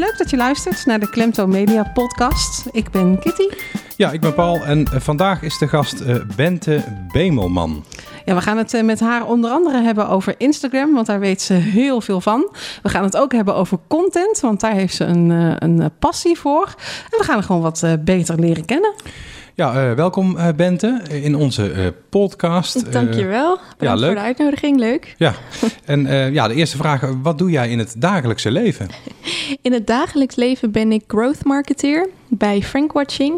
Leuk 0.00 0.18
dat 0.18 0.30
je 0.30 0.36
luistert 0.36 0.86
naar 0.86 1.00
de 1.00 1.10
Klemto 1.10 1.46
Media 1.46 1.90
podcast. 1.94 2.66
Ik 2.72 2.90
ben 2.90 3.18
Kitty. 3.18 3.48
Ja, 3.96 4.10
ik 4.10 4.20
ben 4.20 4.34
Paul 4.34 4.60
en 4.60 4.84
eh, 4.84 5.00
vandaag 5.00 5.42
is 5.42 5.58
de 5.58 5.68
gast 5.68 6.00
uh, 6.00 6.16
Bente 6.36 6.84
Bemelman. 7.12 7.84
Ja, 8.24 8.34
we 8.34 8.40
gaan 8.40 8.56
het 8.56 8.72
uh, 8.72 8.82
met 8.82 9.00
haar 9.00 9.26
onder 9.26 9.50
andere 9.50 9.82
hebben 9.82 10.08
over 10.08 10.34
Instagram, 10.38 10.94
want 10.94 11.06
daar 11.06 11.20
weet 11.20 11.42
ze 11.42 11.54
heel 11.54 12.00
veel 12.00 12.20
van. 12.20 12.48
We 12.82 12.88
gaan 12.88 13.04
het 13.04 13.16
ook 13.16 13.32
hebben 13.32 13.54
over 13.54 13.78
content, 13.88 14.40
want 14.40 14.60
daar 14.60 14.72
heeft 14.72 14.94
ze 14.94 15.04
een, 15.04 15.30
een 15.64 15.90
passie 15.98 16.38
voor. 16.38 16.74
En 17.10 17.18
we 17.18 17.24
gaan 17.24 17.34
haar 17.34 17.44
gewoon 17.44 17.62
wat 17.62 17.84
beter 18.00 18.40
leren 18.40 18.64
kennen. 18.64 18.94
Ja, 19.60 19.90
uh, 19.90 19.94
welkom 19.94 20.36
uh, 20.36 20.48
Bente 20.56 21.00
in 21.10 21.34
onze 21.34 21.72
uh, 21.72 21.86
podcast. 22.08 22.92
Dankjewel. 22.92 23.58
ja, 23.78 23.94
leuk. 23.94 24.04
voor 24.04 24.14
de 24.14 24.20
uitnodiging. 24.20 24.78
Leuk. 24.78 25.14
Ja, 25.18 25.34
en 25.84 26.32
ja, 26.32 26.48
de 26.48 26.54
eerste 26.54 26.76
vraag. 26.76 27.12
Wat 27.22 27.38
doe 27.38 27.50
jij 27.50 27.70
in 27.70 27.78
het 27.78 27.94
dagelijkse 27.98 28.50
leven? 28.50 28.88
In 29.62 29.72
het 29.72 29.86
dagelijks 29.86 30.36
leven 30.36 30.70
ben 30.70 30.92
ik 30.92 31.04
growth 31.06 31.44
marketeer 31.44 32.08
bij 32.28 32.62
Frankwatching. 32.62 33.34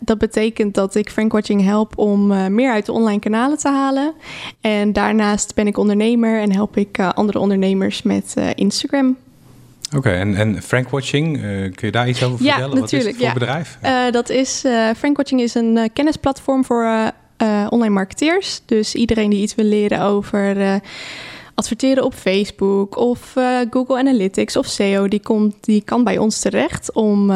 dat 0.00 0.18
betekent 0.18 0.74
dat 0.74 0.94
ik 0.94 1.10
Frankwatching 1.10 1.64
help 1.64 1.98
om 1.98 2.26
meer 2.54 2.72
uit 2.72 2.86
de 2.86 2.92
online 2.92 3.20
kanalen 3.20 3.58
te 3.58 3.68
halen. 3.68 4.14
En 4.60 4.92
daarnaast 4.92 5.54
ben 5.54 5.66
ik 5.66 5.78
ondernemer 5.78 6.40
en 6.40 6.52
help 6.52 6.76
ik 6.76 7.00
andere 7.00 7.38
ondernemers 7.38 8.02
met 8.02 8.34
Instagram. 8.54 9.16
Oké, 9.96 10.10
en, 10.10 10.34
en 10.34 10.62
Frankwatching, 10.62 11.36
uh, 11.36 11.42
kun 11.42 11.86
je 11.86 11.90
daar 11.90 12.08
iets 12.08 12.22
over 12.22 12.36
vertellen? 12.38 12.68
Ja, 12.68 12.80
natuurlijk. 12.80 12.90
Wat 12.90 12.92
is 12.92 13.06
het 13.06 13.16
voor 13.16 13.32
bedrijf? 13.32 13.78
Uh, 13.84 14.12
dat 14.12 14.28
is, 14.28 14.64
uh, 14.64 14.90
Frankwatching 14.96 15.40
is 15.40 15.54
een 15.54 15.90
kennisplatform 15.92 16.64
voor 16.64 17.12
online 17.68 17.94
marketeers. 17.94 18.62
Dus 18.66 18.94
iedereen 18.94 19.30
die 19.30 19.42
iets 19.42 19.54
wil 19.54 19.64
leren 19.64 20.02
over 20.02 20.80
adverteren 21.54 22.04
op 22.04 22.14
Facebook 22.14 22.96
of 22.96 23.32
Google 23.70 23.98
Analytics 23.98 24.56
of 24.56 24.66
SEO, 24.66 25.08
die, 25.08 25.20
komt, 25.20 25.54
die 25.60 25.82
kan 25.82 26.04
bij 26.04 26.18
ons 26.18 26.40
terecht 26.40 26.92
om 26.92 27.26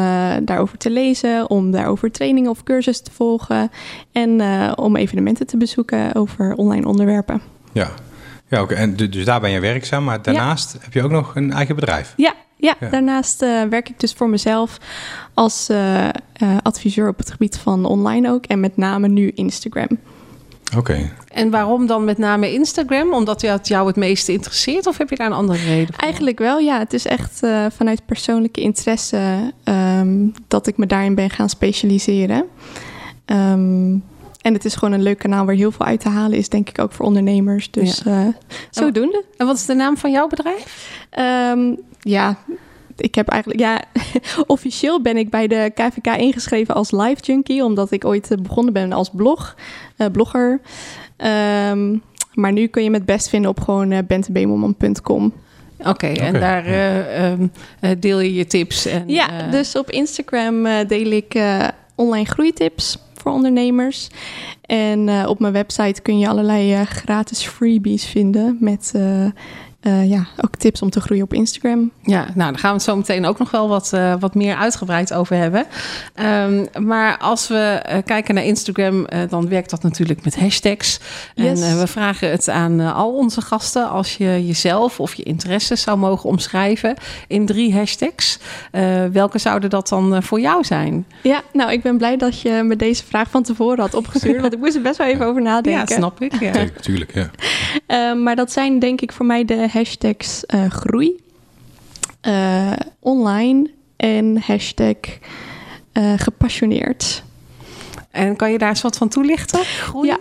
daarover 0.43 0.77
te 0.77 0.89
lezen, 0.89 1.49
om 1.49 1.71
daarover 1.71 2.11
trainingen 2.11 2.49
of 2.49 2.63
cursussen 2.63 3.05
te 3.05 3.11
volgen 3.11 3.71
en 4.11 4.41
om 4.77 4.95
evenementen 4.95 5.47
te 5.47 5.57
bezoeken 5.57 6.15
over 6.15 6.55
online 6.55 6.87
onderwerpen. 6.87 7.41
Ja, 7.71 7.91
ja, 8.47 8.61
oké. 8.61 8.73
En 8.73 8.95
dus 8.95 9.25
daar 9.25 9.39
ben 9.39 9.51
je 9.51 9.59
werkzaam, 9.59 10.03
maar 10.03 10.21
daarnaast 10.21 10.77
heb 10.81 10.93
je 10.93 11.03
ook 11.03 11.11
nog 11.11 11.35
een 11.35 11.51
eigen 11.51 11.75
bedrijf? 11.75 12.13
Ja, 12.17 12.33
ja, 12.65 12.89
daarnaast 12.89 13.41
uh, 13.41 13.63
werk 13.63 13.89
ik 13.89 13.99
dus 13.99 14.13
voor 14.13 14.29
mezelf 14.29 14.77
als 15.33 15.69
uh, 15.69 16.03
uh, 16.05 16.09
adviseur 16.63 17.07
op 17.07 17.17
het 17.17 17.31
gebied 17.31 17.57
van 17.57 17.85
online 17.85 18.31
ook. 18.31 18.45
En 18.45 18.59
met 18.59 18.77
name 18.77 19.07
nu 19.07 19.31
Instagram. 19.35 19.87
Oké. 20.77 21.11
En 21.27 21.49
waarom 21.49 21.87
dan 21.87 22.03
met 22.03 22.17
name 22.17 22.53
Instagram? 22.53 23.13
Omdat 23.13 23.41
het 23.41 23.67
jou 23.67 23.87
het 23.87 23.95
meeste 23.95 24.31
interesseert? 24.31 24.87
Of 24.87 24.97
heb 24.97 25.09
je 25.09 25.15
daar 25.15 25.27
een 25.27 25.33
andere 25.33 25.63
reden 25.63 25.93
voor? 25.93 26.03
Eigenlijk 26.03 26.39
wel, 26.39 26.59
ja. 26.59 26.79
Het 26.79 26.93
is 26.93 27.05
echt 27.05 27.39
vanuit 27.69 28.05
persoonlijke 28.05 28.61
interesse 28.61 29.53
um, 29.63 30.33
dat 30.47 30.67
ik 30.67 30.77
me 30.77 30.85
daarin 30.85 31.15
ben 31.15 31.29
gaan 31.29 31.49
specialiseren. 31.49 32.43
Um, 33.25 34.03
en 34.41 34.53
het 34.53 34.65
is 34.65 34.75
gewoon 34.75 34.93
een 34.93 35.03
leuk 35.03 35.17
kanaal 35.17 35.45
waar 35.45 35.55
heel 35.55 35.71
veel 35.71 35.85
uit 35.85 35.99
te 35.99 36.09
halen 36.09 36.37
is, 36.37 36.49
denk 36.49 36.69
ik 36.69 36.79
ook 36.79 36.91
voor 36.91 37.05
ondernemers. 37.05 37.71
Dus 37.71 38.01
ja. 38.05 38.25
uh, 38.25 38.33
zodoende. 38.69 39.23
En 39.37 39.45
wat 39.45 39.55
is 39.55 39.65
de 39.65 39.73
naam 39.73 39.97
van 39.97 40.11
jouw 40.11 40.27
bedrijf? 40.27 40.89
Um, 41.51 41.77
ja, 42.05 42.37
ik 42.97 43.15
heb 43.15 43.27
eigenlijk, 43.27 43.61
ja, 43.61 43.83
officieel 44.47 45.01
ben 45.01 45.17
ik 45.17 45.29
bij 45.29 45.47
de 45.47 45.71
KVK 45.73 46.07
ingeschreven 46.07 46.75
als 46.75 46.91
live 46.91 47.21
junkie, 47.21 47.63
omdat 47.63 47.91
ik 47.91 48.05
ooit 48.05 48.31
eh, 48.31 48.37
begonnen 48.37 48.73
ben 48.73 48.91
als 48.91 49.09
blog, 49.09 49.55
uh, 49.97 50.07
blogger. 50.11 50.61
Um, 51.71 52.01
maar 52.33 52.51
nu 52.51 52.67
kun 52.67 52.83
je 52.83 52.89
me 52.89 52.97
het 52.97 53.05
best 53.05 53.29
vinden 53.29 53.49
op 53.49 53.59
gewoon 53.59 53.91
uh, 53.91 53.99
bentebemelman.com. 54.07 55.33
Oké, 55.79 55.89
okay, 55.89 56.13
en 56.13 56.33
daar 56.33 56.67
uh, 56.67 57.31
um, 57.31 57.51
deel 57.99 58.19
je 58.19 58.33
je 58.33 58.45
tips? 58.45 58.85
En, 58.85 59.03
ja, 59.07 59.49
dus 59.49 59.75
op 59.75 59.91
Instagram 59.91 60.63
deel 60.87 61.11
ik 61.11 61.39
online 61.95 62.25
groeitips 62.25 62.97
voor 63.13 63.31
ondernemers. 63.31 64.09
En 64.61 65.27
op 65.27 65.39
mijn 65.39 65.53
website 65.53 66.01
kun 66.01 66.19
je 66.19 66.27
allerlei 66.27 66.85
gratis 66.85 67.45
freebies 67.45 68.05
vinden 68.05 68.57
met 68.59 68.93
uh, 69.87 70.09
ja, 70.09 70.25
ook 70.37 70.55
tips 70.55 70.81
om 70.81 70.89
te 70.89 71.01
groeien 71.01 71.23
op 71.23 71.33
Instagram. 71.33 71.91
Ja, 72.03 72.27
nou, 72.35 72.51
daar 72.51 72.59
gaan 72.59 72.69
we 72.69 72.75
het 72.75 72.85
zo 72.85 72.95
meteen 72.95 73.25
ook 73.25 73.39
nog 73.39 73.51
wel 73.51 73.67
wat, 73.67 73.91
uh, 73.95 74.13
wat 74.19 74.35
meer 74.35 74.55
uitgebreid 74.55 75.13
over 75.13 75.35
hebben. 75.35 75.65
Um, 76.21 76.67
maar 76.85 77.17
als 77.17 77.47
we 77.47 77.83
uh, 77.89 77.97
kijken 78.05 78.35
naar 78.35 78.43
Instagram, 78.43 79.07
dan 79.29 79.49
werkt 79.49 79.69
dat 79.69 79.83
natuurlijk 79.83 80.23
met 80.23 80.39
hashtags. 80.39 80.99
Yes. 81.35 81.61
En 81.61 81.79
we 81.79 81.87
vragen 81.87 82.31
het 82.31 82.49
aan 82.49 82.79
al 82.79 83.13
onze 83.13 83.41
gasten 83.41 83.89
als 83.89 84.17
je 84.17 84.45
jezelf 84.45 84.99
of 84.99 85.13
je 85.13 85.23
interesses 85.23 85.81
zou 85.81 85.97
mogen 85.97 86.29
omschrijven 86.29 86.95
in 87.27 87.45
drie 87.45 87.75
hashtags. 87.75 88.39
welke 89.11 89.39
zouden 89.39 89.69
dat 89.69 89.89
dan 89.89 90.23
voor 90.23 90.39
jou 90.39 90.63
zijn? 90.63 91.05
Ja, 91.23 91.41
nou, 91.53 91.71
ik 91.71 91.81
ben 91.81 91.97
blij 91.97 92.17
dat 92.17 92.41
je 92.41 92.63
me 92.63 92.75
deze 92.75 93.03
vraag 93.03 93.29
van 93.29 93.43
tevoren 93.43 93.79
had 93.79 93.93
opgestuurd, 93.93 94.41
want 94.41 94.53
ik 94.53 94.59
moest 94.59 94.75
er 94.75 94.81
best 94.81 94.97
wel 94.97 95.07
even 95.07 95.25
over 95.25 95.41
nadenken. 95.41 95.87
Ja, 95.87 95.95
snap 95.95 96.21
ik. 96.21 96.39
Ja. 96.39 96.53
Tuurlijk, 96.81 97.13
ja. 97.87 98.13
maar 98.13 98.35
dat 98.35 98.51
zijn 98.51 98.79
denk 98.79 99.01
ik 99.01 99.11
voor 99.11 99.25
mij 99.25 99.45
de 99.45 99.69
hashtags 99.75 100.43
uh, 100.55 100.69
groei, 100.69 101.19
uh, 102.27 102.71
online 102.99 103.69
en 103.95 104.41
hashtag 104.41 104.95
uh, 105.93 106.13
gepassioneerd. 106.15 107.23
En 108.11 108.35
kan 108.35 108.51
je 108.51 108.57
daar 108.57 108.69
eens 108.69 108.81
wat 108.81 108.97
van 108.97 109.09
toelichten? 109.09 109.59
Groei? 109.63 110.07
Ja. 110.07 110.17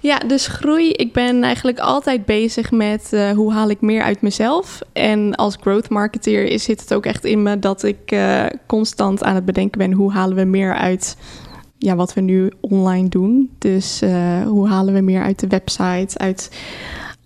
Ja, 0.00 0.18
dus 0.18 0.46
groei. 0.46 0.90
Ik 0.92 1.12
ben 1.12 1.42
eigenlijk 1.42 1.78
altijd 1.78 2.24
bezig 2.24 2.70
met 2.70 3.10
uh, 3.12 3.30
hoe 3.30 3.52
haal 3.52 3.70
ik 3.70 3.80
meer 3.80 4.02
uit 4.02 4.20
mezelf. 4.20 4.80
En 4.92 5.34
als 5.34 5.56
growth 5.60 5.88
marketeer 5.88 6.58
zit 6.58 6.80
het 6.80 6.94
ook 6.94 7.06
echt 7.06 7.24
in 7.24 7.42
me 7.42 7.58
dat 7.58 7.82
ik 7.82 8.12
uh, 8.12 8.46
constant 8.66 9.24
aan 9.24 9.34
het 9.34 9.44
bedenken 9.44 9.78
ben 9.78 9.92
hoe 9.92 10.12
halen 10.12 10.36
we 10.36 10.44
meer 10.44 10.74
uit 10.74 11.16
ja, 11.78 11.96
wat 11.96 12.14
we 12.14 12.20
nu 12.20 12.52
online 12.60 13.08
doen. 13.08 13.50
Dus 13.58 14.02
uh, 14.02 14.42
hoe 14.42 14.68
halen 14.68 14.94
we 14.94 15.00
meer 15.00 15.22
uit 15.22 15.40
de 15.40 15.46
website, 15.46 16.18
uit 16.18 16.50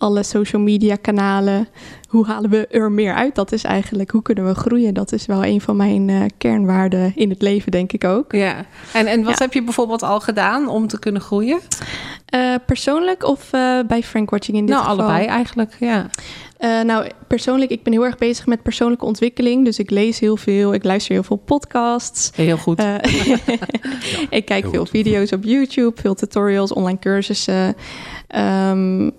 alle 0.04 0.22
social 0.22 0.62
media 0.62 0.96
kanalen. 0.96 1.68
Hoe 2.08 2.26
halen 2.26 2.50
we 2.50 2.66
er 2.66 2.92
meer 2.92 3.14
uit? 3.14 3.34
Dat 3.34 3.52
is 3.52 3.64
eigenlijk 3.64 4.10
hoe 4.10 4.22
kunnen 4.22 4.46
we 4.46 4.54
groeien? 4.54 4.94
Dat 4.94 5.12
is 5.12 5.26
wel 5.26 5.44
een 5.44 5.60
van 5.60 5.76
mijn 5.76 6.08
uh, 6.08 6.24
kernwaarden 6.38 7.12
in 7.14 7.30
het 7.30 7.42
leven, 7.42 7.70
denk 7.70 7.92
ik 7.92 8.04
ook. 8.04 8.32
Ja, 8.32 8.64
en, 8.92 9.06
en 9.06 9.22
wat 9.22 9.38
heb 9.38 9.52
je 9.52 9.62
bijvoorbeeld 9.62 10.02
al 10.02 10.20
gedaan 10.20 10.68
om 10.68 10.86
te 10.86 10.98
kunnen 10.98 11.22
groeien? 11.22 11.60
Uh, 12.34 12.54
persoonlijk 12.66 13.24
of 13.28 13.52
uh, 13.52 13.78
bij 13.86 14.02
Frank 14.02 14.30
Watching 14.30 14.56
in 14.56 14.66
dit 14.66 14.74
nou, 14.74 14.88
geval? 14.88 15.04
allebei 15.04 15.26
eigenlijk, 15.26 15.76
ja. 15.80 16.10
Uh, 16.58 16.80
nou, 16.80 17.06
persoonlijk, 17.26 17.70
ik 17.70 17.82
ben 17.82 17.92
heel 17.92 18.04
erg 18.04 18.18
bezig 18.18 18.46
met 18.46 18.62
persoonlijke 18.62 19.04
ontwikkeling. 19.04 19.64
Dus 19.64 19.78
ik 19.78 19.90
lees 19.90 20.18
heel 20.18 20.36
veel, 20.36 20.74
ik 20.74 20.84
luister 20.84 21.14
heel 21.14 21.22
veel 21.22 21.36
podcasts. 21.36 22.30
Heel 22.34 22.56
goed. 22.56 22.80
Uh, 22.80 22.94
ja, 23.30 23.38
ik 24.30 24.44
kijk 24.44 24.68
veel 24.68 24.80
goed. 24.80 24.90
video's 24.90 25.32
op 25.32 25.44
YouTube, 25.44 26.00
veel 26.00 26.14
tutorials, 26.14 26.72
online 26.72 26.98
cursussen. 26.98 27.76
Um, 28.36 29.12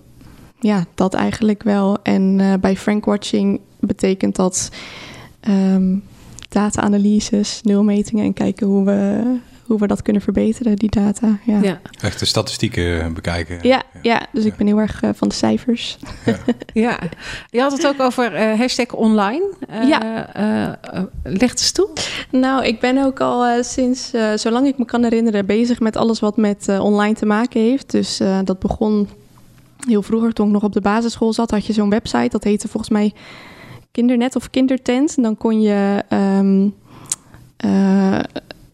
ja, 0.60 0.84
dat 0.94 1.14
eigenlijk 1.14 1.62
wel. 1.62 1.98
En 2.02 2.38
uh, 2.38 2.54
bij 2.60 2.76
Frankwatching 2.76 3.60
betekent 3.80 4.36
dat 4.36 4.70
um, 5.48 6.04
data-analyses, 6.48 7.60
nulmetingen 7.62 8.24
en 8.24 8.32
kijken 8.32 8.66
hoe 8.66 8.84
we, 8.84 9.22
hoe 9.66 9.78
we 9.78 9.86
dat 9.86 10.02
kunnen 10.02 10.22
verbeteren, 10.22 10.76
die 10.76 10.90
data. 10.90 11.38
Ja. 11.44 11.60
ja. 11.62 11.80
Echt 12.00 12.18
de 12.18 12.24
statistieken 12.24 13.14
bekijken. 13.14 13.58
Ja, 13.62 13.82
ja. 14.02 14.26
dus 14.32 14.44
ik 14.44 14.56
ben 14.56 14.66
heel 14.66 14.78
erg 14.78 15.02
uh, 15.02 15.10
van 15.14 15.28
de 15.28 15.34
cijfers. 15.34 15.98
Ja. 16.24 16.36
ja. 16.88 16.98
je 17.50 17.60
had 17.60 17.72
het 17.72 17.86
ook 17.86 18.00
over 18.00 18.34
uh, 18.34 18.58
hashtag 18.58 18.92
online. 18.92 19.54
Uh, 19.70 19.88
ja. 19.88 20.78
leg 21.22 21.50
eens 21.50 21.72
toe. 21.72 21.88
Nou, 22.30 22.64
ik 22.64 22.80
ben 22.80 23.04
ook 23.04 23.20
al 23.20 23.62
sinds, 23.64 24.10
zolang 24.34 24.66
ik 24.66 24.78
me 24.78 24.84
kan 24.84 25.02
herinneren, 25.02 25.46
bezig 25.46 25.80
met 25.80 25.96
alles 25.96 26.20
wat 26.20 26.36
met 26.36 26.68
online 26.68 27.14
te 27.14 27.26
maken 27.26 27.60
heeft. 27.60 27.90
Dus 27.90 28.20
dat 28.44 28.58
begon 28.58 29.08
heel 29.86 30.02
vroeger, 30.02 30.32
toen 30.32 30.46
ik 30.46 30.52
nog 30.52 30.62
op 30.62 30.72
de 30.72 30.80
basisschool 30.80 31.32
zat, 31.32 31.50
had 31.50 31.66
je 31.66 31.72
zo'n 31.72 31.90
website. 31.90 32.28
Dat 32.28 32.44
heette 32.44 32.68
volgens 32.68 32.92
mij 32.92 33.12
Kindernet 33.92 34.36
of 34.36 34.50
Kindertent. 34.50 35.16
En 35.16 35.22
dan 35.22 35.36
kon 35.36 35.60
je. 35.60 36.04
Um, 36.08 36.74
uh, 37.64 38.20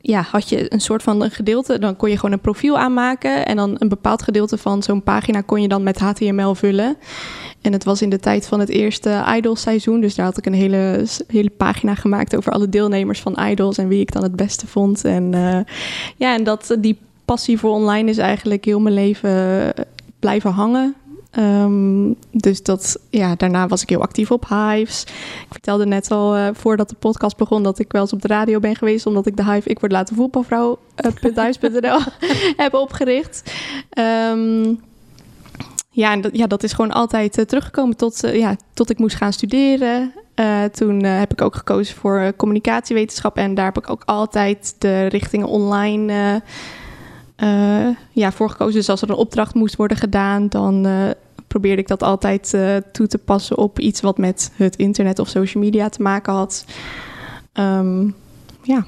ja, 0.00 0.22
had 0.30 0.48
je 0.48 0.72
een 0.72 0.80
soort 0.80 1.02
van 1.02 1.22
een 1.22 1.30
gedeelte. 1.30 1.78
Dan 1.78 1.96
kon 1.96 2.10
je 2.10 2.16
gewoon 2.16 2.32
een 2.32 2.40
profiel 2.40 2.78
aanmaken. 2.78 3.46
En 3.46 3.56
dan 3.56 3.76
een 3.78 3.88
bepaald 3.88 4.22
gedeelte 4.22 4.58
van 4.58 4.82
zo'n 4.82 5.02
pagina 5.02 5.40
kon 5.40 5.62
je 5.62 5.68
dan 5.68 5.82
met 5.82 5.98
HTML 5.98 6.54
vullen. 6.54 6.96
En 7.60 7.72
het 7.72 7.84
was 7.84 8.02
in 8.02 8.10
de 8.10 8.18
tijd 8.18 8.46
van 8.46 8.60
het 8.60 8.68
eerste 8.68 9.24
Idol-seizoen. 9.36 10.00
Dus 10.00 10.14
daar 10.14 10.26
had 10.26 10.38
ik 10.38 10.46
een 10.46 10.54
hele, 10.54 11.04
hele 11.26 11.50
pagina 11.50 11.94
gemaakt 11.94 12.36
over 12.36 12.52
alle 12.52 12.68
deelnemers 12.68 13.20
van 13.20 13.38
Idols 13.50 13.78
en 13.78 13.88
wie 13.88 14.00
ik 14.00 14.12
dan 14.12 14.22
het 14.22 14.36
beste 14.36 14.66
vond. 14.66 15.04
En 15.04 15.32
uh, 15.32 15.58
ja, 16.16 16.34
en 16.34 16.44
dat, 16.44 16.76
die 16.78 16.98
passie 17.24 17.58
voor 17.58 17.70
online 17.70 18.10
is 18.10 18.18
eigenlijk 18.18 18.64
heel 18.64 18.80
mijn 18.80 18.94
leven 18.94 19.72
blijven 20.22 20.50
hangen. 20.50 20.94
Um, 21.38 22.16
dus 22.30 22.62
dat, 22.62 23.00
ja, 23.10 23.34
daarna 23.34 23.66
was 23.66 23.82
ik 23.82 23.88
heel 23.88 24.02
actief 24.02 24.30
op 24.30 24.48
Hives. 24.48 25.02
Ik 25.40 25.46
vertelde 25.50 25.86
net 25.86 26.10
al 26.10 26.36
uh, 26.36 26.48
voordat 26.52 26.88
de 26.88 26.94
podcast 26.94 27.36
begon 27.36 27.62
dat 27.62 27.78
ik 27.78 27.92
wel 27.92 28.02
eens 28.02 28.12
op 28.12 28.22
de 28.22 28.28
radio 28.28 28.60
ben 28.60 28.76
geweest, 28.76 29.06
omdat 29.06 29.26
ik 29.26 29.36
de 29.36 29.44
Hive 29.44 29.68
Ik 29.68 29.80
Word 29.80 29.92
Later 29.92 30.16
Voetbalvrouw.huis.nl 30.16 31.80
uh, 31.98 32.06
heb 32.56 32.74
opgericht. 32.74 33.52
Um, 33.98 34.80
ja, 35.90 36.12
en 36.12 36.20
dat, 36.20 36.36
ja, 36.36 36.46
dat 36.46 36.62
is 36.62 36.72
gewoon 36.72 36.92
altijd 36.92 37.38
uh, 37.38 37.44
teruggekomen 37.44 37.96
tot, 37.96 38.20
ja, 38.32 38.56
tot 38.74 38.90
ik 38.90 38.98
moest 38.98 39.16
gaan 39.16 39.32
studeren. 39.32 40.12
toen 40.72 41.02
heb 41.04 41.32
ik 41.32 41.40
ook 41.40 41.56
gekozen 41.56 41.96
voor 41.96 42.32
communicatiewetenschap. 42.36 43.36
En 43.36 43.54
daar 43.54 43.64
heb 43.64 43.78
ik 43.78 43.90
ook 43.90 44.02
altijd 44.04 44.74
de 44.78 45.06
richtingen 45.06 45.46
online 45.46 46.42
ja, 48.12 48.32
voor 48.32 48.50
gekozen. 48.50 48.74
Dus 48.74 48.88
als 48.88 49.02
er 49.02 49.10
een 49.10 49.16
opdracht 49.16 49.54
moest 49.54 49.76
worden 49.76 49.96
gedaan, 49.96 50.48
dan 50.48 50.86
probeerde 51.46 51.82
ik 51.82 51.88
dat 51.88 52.02
altijd 52.02 52.56
toe 52.92 53.06
te 53.06 53.18
passen 53.18 53.58
op 53.58 53.78
iets 53.78 54.00
wat 54.00 54.18
met 54.18 54.50
het 54.54 54.76
internet 54.76 55.18
of 55.18 55.28
social 55.28 55.62
media 55.62 55.88
te 55.88 56.02
maken 56.02 56.32
had. 56.32 56.64
Ehm, 57.52 58.04
ja. 58.62 58.84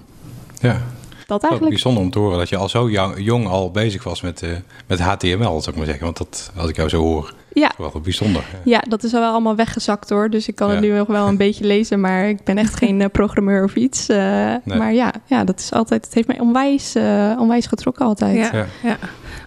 Ja. 0.60 0.82
Dat 1.26 1.42
eigenlijk. 1.42 1.72
bijzonder 1.72 2.02
om 2.02 2.10
te 2.10 2.18
horen 2.18 2.38
dat 2.38 2.48
je 2.48 2.56
al 2.56 2.68
zo 2.68 2.90
jong 3.16 3.46
al 3.46 3.70
bezig 3.70 4.04
was 4.04 4.20
met, 4.20 4.42
uh, 4.42 4.50
met 4.86 5.00
HTML, 5.00 5.60
zou 5.60 5.68
ik 5.68 5.76
maar 5.76 5.86
zeggen. 5.86 6.04
Want 6.04 6.16
dat, 6.16 6.52
als 6.56 6.68
ik 6.68 6.76
jou 6.76 6.88
zo 6.88 6.98
hoor, 6.98 7.34
ja. 7.52 7.68
is 7.68 7.76
wel 7.76 8.00
bijzonder. 8.02 8.44
Ja. 8.64 8.82
dat 8.88 9.02
is 9.02 9.14
al 9.14 9.20
wel 9.20 9.30
allemaal 9.30 9.56
weggezakt 9.56 10.10
hoor. 10.10 10.30
Dus 10.30 10.48
ik 10.48 10.54
kan 10.54 10.70
het 10.70 10.80
nu 10.80 10.96
nog 10.96 11.06
wel 11.06 11.28
een 11.28 11.36
beetje 11.46 11.64
lezen, 11.64 12.00
maar 12.00 12.28
ik 12.28 12.44
ben 12.44 12.58
echt 12.58 12.76
geen 12.76 13.00
uh, 13.00 13.06
programmeur 13.12 13.64
of 13.64 13.74
iets. 13.74 14.10
Uh, 14.10 14.16
Maar 14.64 14.92
ja, 14.92 15.12
ja, 15.26 15.44
dat 15.44 15.58
is 15.58 15.72
altijd, 15.72 16.04
het 16.04 16.14
heeft 16.14 16.28
mij 16.28 16.40
onwijs, 16.40 16.96
onwijs 17.38 17.66
getrokken 17.66 18.06
altijd. 18.06 18.36
Ja, 18.52 18.66
ja. 18.82 18.98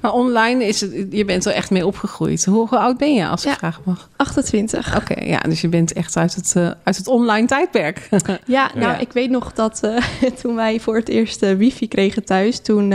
Maar 0.08 0.16
online 0.16 0.66
is 0.66 0.82
het, 0.82 1.08
je 1.10 1.26
bent 1.26 1.46
er 1.46 1.54
echt 1.54 1.72
mee 1.72 1.86
opgegroeid. 1.86 2.46
Hoe, 2.46 2.68
hoe 2.68 2.78
oud 2.78 2.98
ben 2.98 3.14
je 3.14 3.28
als 3.28 3.46
ik 3.46 3.50
ja, 3.50 3.58
vragen 3.58 3.82
mag? 3.86 4.10
28. 4.16 4.96
Oké, 4.96 5.24
ja, 5.24 5.40
dus 5.40 5.62
je 5.62 5.68
bent 5.68 5.94
echt 5.94 6.18
uit 6.18 6.36
het, 6.36 6.54
uh, 6.58 6.72
uit 6.84 6.98
het 6.98 7.08
online 7.08 7.48
tijdperk. 7.48 8.10
ja, 8.46 8.72
nou, 8.76 9.00
ik 9.00 9.12
weet 9.12 9.30
nog 9.30 9.54
dat 9.54 9.82
uh, 9.84 9.98
toen 10.42 10.56
wij 10.56 10.80
voor 10.80 10.96
het 10.96 11.10
eerst 11.10 11.44
uh, 11.44 11.54
wifi 11.54 11.88
kregen 11.88 12.26
thuis, 12.26 12.60
toen 12.60 12.92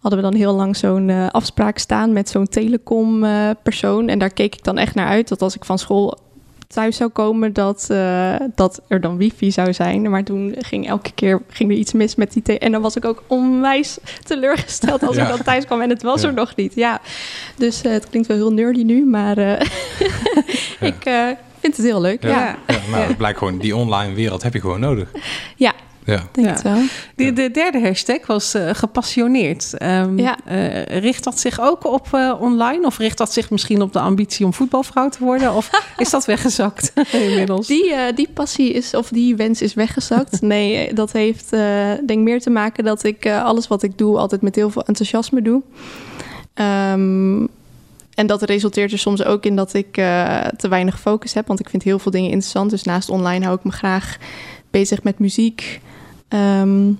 hadden 0.00 0.20
we 0.20 0.30
dan 0.30 0.34
heel 0.34 0.54
lang 0.54 0.76
zo'n 0.76 1.30
afspraak 1.30 1.78
staan 1.78 2.12
met 2.12 2.28
zo'n 2.28 2.48
telecom 2.48 3.26
persoon. 3.62 4.08
En 4.08 4.18
daar 4.18 4.32
keek 4.32 4.54
ik 4.54 4.64
dan 4.64 4.78
echt 4.78 4.94
naar 4.94 5.08
uit 5.08 5.28
dat 5.28 5.42
als 5.42 5.56
ik 5.56 5.64
van 5.64 5.78
school 5.78 6.18
thuis 6.72 6.96
zou 6.96 7.10
komen 7.10 7.52
dat, 7.52 7.88
uh, 7.90 8.34
dat 8.54 8.82
er 8.88 9.00
dan 9.00 9.16
wifi 9.16 9.50
zou 9.50 9.72
zijn. 9.72 10.10
Maar 10.10 10.24
toen 10.24 10.54
ging 10.58 10.88
elke 10.88 11.12
keer 11.12 11.42
ging 11.48 11.70
er 11.70 11.76
iets 11.76 11.92
mis 11.92 12.14
met 12.14 12.32
die... 12.32 12.58
En 12.58 12.72
dan 12.72 12.82
was 12.82 12.96
ik 12.96 13.04
ook 13.04 13.22
onwijs 13.26 13.98
teleurgesteld 14.24 15.02
als 15.02 15.16
ik 15.16 15.28
dan 15.28 15.42
thuis 15.42 15.64
kwam 15.64 15.80
en 15.80 15.88
het 15.88 16.02
was 16.02 16.22
er 16.22 16.32
nog 16.32 16.56
niet. 16.56 16.74
Ja, 16.74 17.00
dus 17.56 17.84
uh, 17.84 17.92
het 17.92 18.08
klinkt 18.08 18.28
wel 18.28 18.36
heel 18.36 18.52
nerdy 18.52 18.82
nu, 18.82 19.04
maar 19.04 19.38
uh, 19.48 19.60
ik 20.80 21.02
vind 21.60 21.76
het 21.76 21.86
heel 21.86 22.00
leuk. 22.00 22.22
Ja, 22.22 22.28
ja. 22.66 22.76
maar 22.90 23.06
het 23.06 23.16
blijkt 23.16 23.38
gewoon, 23.38 23.58
die 23.58 23.76
online 23.76 24.14
wereld 24.14 24.42
heb 24.42 24.52
je 24.52 24.60
gewoon 24.60 24.80
nodig. 24.80 25.10
Ja, 25.56 25.72
ja. 26.04 26.22
Denk 26.32 26.48
Het 26.48 26.62
wel. 26.62 26.82
De, 27.14 27.32
de, 27.32 27.50
derde 27.50 27.80
hashtag 27.80 28.26
was 28.26 28.54
uh, 28.54 28.70
gepassioneerd. 28.72 29.82
Um, 29.82 30.18
ja. 30.18 30.38
uh, 30.48 30.82
richt 30.84 31.24
dat 31.24 31.38
zich 31.38 31.60
ook 31.60 31.84
op 31.84 32.08
uh, 32.14 32.34
online? 32.40 32.86
Of 32.86 32.98
richt 32.98 33.18
dat 33.18 33.32
zich 33.32 33.50
misschien 33.50 33.82
op 33.82 33.92
de 33.92 33.98
ambitie 33.98 34.46
om 34.46 34.54
voetbalvrouw 34.54 35.08
te 35.08 35.24
worden? 35.24 35.54
Of 35.54 35.70
is 35.96 36.10
dat 36.10 36.24
weggezakt 36.24 36.92
inmiddels? 37.12 37.66
Die, 37.66 37.94
die 38.14 38.28
passie 38.34 38.72
is, 38.72 38.94
of 38.94 39.08
die 39.08 39.36
wens 39.36 39.62
is 39.62 39.74
weggezakt. 39.74 40.40
nee, 40.54 40.94
dat 40.94 41.12
heeft 41.12 41.50
denk 42.06 42.18
meer 42.18 42.40
te 42.40 42.50
maken 42.50 42.84
dat 42.84 43.04
ik 43.04 43.30
alles 43.30 43.68
wat 43.68 43.82
ik 43.82 43.98
doe 43.98 44.18
altijd 44.18 44.42
met 44.42 44.54
heel 44.54 44.70
veel 44.70 44.84
enthousiasme 44.84 45.42
doe. 45.42 45.62
Um, 46.54 47.48
en 48.14 48.26
dat 48.26 48.42
resulteert 48.42 48.92
er 48.92 48.98
soms 48.98 49.24
ook 49.24 49.44
in 49.44 49.56
dat 49.56 49.74
ik 49.74 49.92
te 50.56 50.68
weinig 50.68 51.00
focus 51.00 51.34
heb. 51.34 51.46
Want 51.46 51.60
ik 51.60 51.68
vind 51.68 51.82
heel 51.82 51.98
veel 51.98 52.12
dingen 52.12 52.30
interessant. 52.30 52.70
Dus 52.70 52.82
naast 52.82 53.08
online 53.08 53.44
hou 53.44 53.56
ik 53.56 53.64
me 53.64 53.70
graag 53.70 54.16
bezig 54.70 55.02
met 55.02 55.18
muziek. 55.18 55.80
Um, 56.34 56.98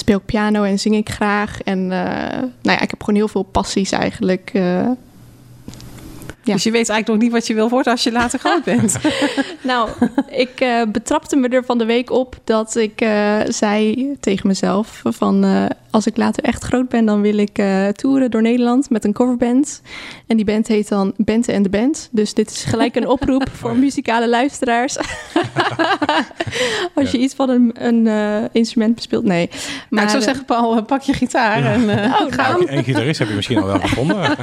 speel 0.00 0.18
ik 0.18 0.24
piano 0.24 0.62
en 0.62 0.78
zing 0.78 0.94
ik 0.94 1.08
graag. 1.08 1.60
En 1.60 1.78
uh, 1.78 1.88
nou 2.38 2.48
ja, 2.62 2.80
ik 2.80 2.90
heb 2.90 3.02
gewoon 3.02 3.14
heel 3.14 3.28
veel 3.28 3.42
passies 3.42 3.92
eigenlijk. 3.92 4.50
Uh, 4.54 4.62
ja. 6.42 6.52
Dus 6.52 6.62
je 6.62 6.70
weet 6.70 6.88
eigenlijk 6.88 7.08
nog 7.08 7.18
niet 7.18 7.32
wat 7.32 7.46
je 7.46 7.54
wil 7.54 7.68
worden 7.68 7.92
als 7.92 8.02
je 8.02 8.12
later 8.12 8.38
groot 8.44 8.64
bent. 8.64 8.98
nou, 9.62 9.90
ik 10.30 10.60
uh, 10.60 10.82
betrapte 10.92 11.36
me 11.36 11.48
er 11.48 11.64
van 11.64 11.78
de 11.78 11.84
week 11.84 12.10
op 12.10 12.36
dat 12.44 12.76
ik 12.76 13.04
zei 13.48 14.08
tegen 14.20 14.46
mezelf 14.46 15.02
van 15.04 15.68
als 15.90 16.06
ik 16.06 16.16
later 16.16 16.44
echt 16.44 16.64
groot 16.64 16.88
ben, 16.88 17.04
dan 17.04 17.20
wil 17.20 17.38
ik 17.38 17.62
toeren 17.92 18.30
door 18.30 18.42
Nederland 18.42 18.90
met 18.90 19.04
een 19.04 19.12
coverband. 19.12 19.82
En 20.26 20.36
die 20.36 20.44
band 20.44 20.66
heet 20.66 20.88
dan 20.88 21.14
Bente 21.16 21.52
en 21.52 21.62
de 21.62 21.68
Band. 21.68 22.08
Dus 22.10 22.34
dit 22.34 22.50
is 22.50 22.64
gelijk 22.64 22.96
een 22.96 23.08
oproep 23.08 23.48
voor 23.58 23.76
muzikale 23.76 24.28
luisteraars. 24.28 24.96
Als 27.10 27.18
je 27.20 27.24
iets 27.24 27.34
van 27.34 27.48
een, 27.48 27.70
een 27.74 28.06
uh, 28.06 28.48
instrument 28.52 28.94
bespeelt, 28.94 29.24
nee. 29.24 29.48
Maar 29.50 29.86
nou, 29.90 30.04
ik 30.04 30.10
zou 30.10 30.22
zeggen, 30.22 30.44
Paul, 30.44 30.76
eh, 30.76 30.84
pak 30.84 31.02
je 31.02 31.12
gitaar 31.12 31.64
en 31.64 31.80
uh, 31.80 32.20
oh, 32.20 32.32
gaan. 32.32 32.68
Een 32.68 32.84
gitarist 32.84 33.18
heb 33.18 33.28
je 33.28 33.34
misschien 33.34 33.58
al 33.58 33.66
wel 33.66 33.80
gevonden. 33.80 34.16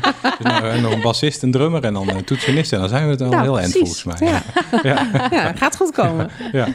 dus 0.44 0.82
nog 0.82 0.94
een 0.94 1.02
bassist, 1.02 1.44
een 1.44 1.52
drummer 1.52 1.84
en 1.84 1.94
dan 1.94 2.10
een 2.10 2.24
toetsenist. 2.24 2.74
En 2.74 2.80
dan 2.80 2.90
zijn 2.90 3.06
we 3.06 3.12
het 3.12 3.22
al 3.22 3.30
nou, 3.30 3.42
heel 3.42 3.60
eind 3.60 3.72
volgens 3.72 4.04
mij. 4.04 4.16
Ja. 4.20 4.42
ja. 4.84 5.08
ja. 5.32 5.54
gaat 5.56 5.76
goed 5.76 5.92
komen. 5.92 6.30
ja, 6.52 6.68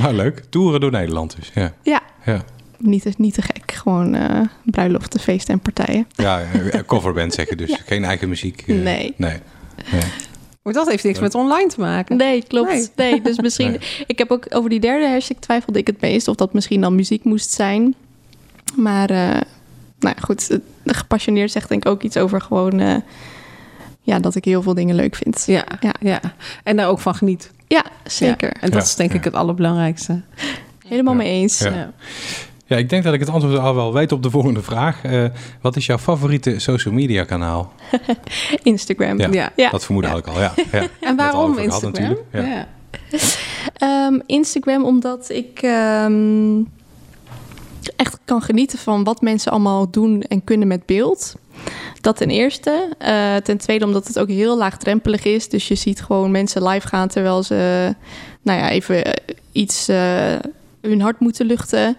maar 0.00 0.14
leuk. 0.14 0.42
Toeren 0.48 0.80
door 0.80 0.90
Nederland 0.90 1.36
dus. 1.36 1.50
Ja. 1.54 1.72
ja. 1.82 2.00
ja 2.24 2.44
niet, 2.78 3.18
niet 3.18 3.34
te 3.34 3.42
gek. 3.42 3.72
Gewoon 3.72 4.14
uh, 4.14 4.40
bruiloften, 4.64 5.20
feesten 5.20 5.54
en 5.54 5.60
partijen. 5.60 6.06
Ja, 6.14 6.42
coverband 6.86 7.34
zeggen 7.34 7.56
dus. 7.56 7.80
Geen 7.86 8.04
eigen 8.04 8.28
muziek. 8.28 8.62
Uh, 8.66 8.82
nee. 8.82 9.14
nee. 9.16 9.38
Maar 10.66 10.74
dat 10.74 10.88
heeft 10.88 11.04
niks 11.04 11.18
met 11.18 11.34
online 11.34 11.68
te 11.68 11.80
maken. 11.80 12.16
Nee, 12.16 12.42
klopt. 12.42 12.92
Nee, 12.96 13.22
dus 13.22 13.40
misschien... 13.40 13.80
Ik 14.06 14.18
heb 14.18 14.30
ook 14.30 14.46
over 14.48 14.70
die 14.70 14.80
derde 14.80 15.08
hashtag 15.08 15.36
twijfelde 15.38 15.78
ik 15.78 15.86
het 15.86 16.00
meest... 16.00 16.28
of 16.28 16.36
dat 16.36 16.52
misschien 16.52 16.80
dan 16.80 16.94
muziek 16.94 17.24
moest 17.24 17.50
zijn. 17.50 17.94
Maar, 18.74 19.10
uh, 19.10 19.16
nou 19.98 20.14
ja, 20.14 20.14
goed. 20.20 20.58
Gepassioneerd 20.84 21.50
zegt 21.50 21.68
denk 21.68 21.84
ik 21.84 21.90
ook 21.90 22.02
iets 22.02 22.16
over 22.16 22.40
gewoon... 22.40 23.02
ja, 24.02 24.18
dat 24.18 24.34
ik 24.34 24.44
heel 24.44 24.62
veel 24.62 24.74
dingen 24.74 24.94
leuk 24.94 25.14
vind. 25.14 25.42
Ja, 25.46 25.64
ja. 25.80 25.94
ja. 26.00 26.20
En 26.62 26.76
daar 26.76 26.88
ook 26.88 27.00
van 27.00 27.14
geniet. 27.14 27.50
Ja, 27.66 27.84
zeker. 28.04 28.52
En 28.60 28.70
dat 28.70 28.82
is 28.82 28.94
denk 28.94 29.12
ik 29.12 29.24
het 29.24 29.34
allerbelangrijkste. 29.34 30.20
Helemaal 30.88 31.14
mee 31.14 31.30
eens. 31.30 31.66
Ja. 32.66 32.76
Ja, 32.76 32.76
ik 32.76 32.88
denk 32.88 33.04
dat 33.04 33.14
ik 33.14 33.20
het 33.20 33.28
antwoord 33.28 33.58
al 33.58 33.74
wel 33.74 33.92
weet 33.92 34.12
op 34.12 34.22
de 34.22 34.30
volgende 34.30 34.62
vraag. 34.62 35.04
Uh, 35.04 35.24
wat 35.60 35.76
is 35.76 35.86
jouw 35.86 35.98
favoriete 35.98 36.58
social 36.58 36.94
media 36.94 37.24
kanaal? 37.24 37.72
Instagram. 38.62 39.18
Ja, 39.32 39.52
ja. 39.56 39.70
dat 39.70 39.84
vermoedde 39.84 40.16
ik 40.16 40.26
al. 40.26 40.40
Ja, 40.40 40.54
ja. 40.72 40.86
En 41.00 41.16
waarom 41.16 41.58
Instagram? 41.58 42.16
Ja. 42.32 42.68
Um, 44.08 44.22
Instagram 44.26 44.84
omdat 44.84 45.30
ik 45.30 45.60
um, 46.04 46.68
echt 47.96 48.18
kan 48.24 48.42
genieten 48.42 48.78
van 48.78 49.04
wat 49.04 49.20
mensen 49.20 49.52
allemaal 49.52 49.90
doen 49.90 50.22
en 50.22 50.44
kunnen 50.44 50.68
met 50.68 50.86
beeld. 50.86 51.34
Dat 52.00 52.16
ten 52.16 52.30
eerste. 52.30 52.88
Uh, 53.02 53.36
ten 53.36 53.58
tweede 53.58 53.84
omdat 53.84 54.06
het 54.06 54.18
ook 54.18 54.28
heel 54.28 54.56
laagdrempelig 54.56 55.24
is. 55.24 55.48
Dus 55.48 55.68
je 55.68 55.74
ziet 55.74 56.02
gewoon 56.02 56.30
mensen 56.30 56.68
live 56.68 56.88
gaan 56.88 57.08
terwijl 57.08 57.42
ze 57.42 57.94
nou 58.42 58.58
ja, 58.58 58.70
even 58.70 59.20
iets 59.52 59.88
uh, 59.88 60.34
hun 60.80 61.00
hart 61.00 61.20
moeten 61.20 61.46
luchten. 61.46 61.96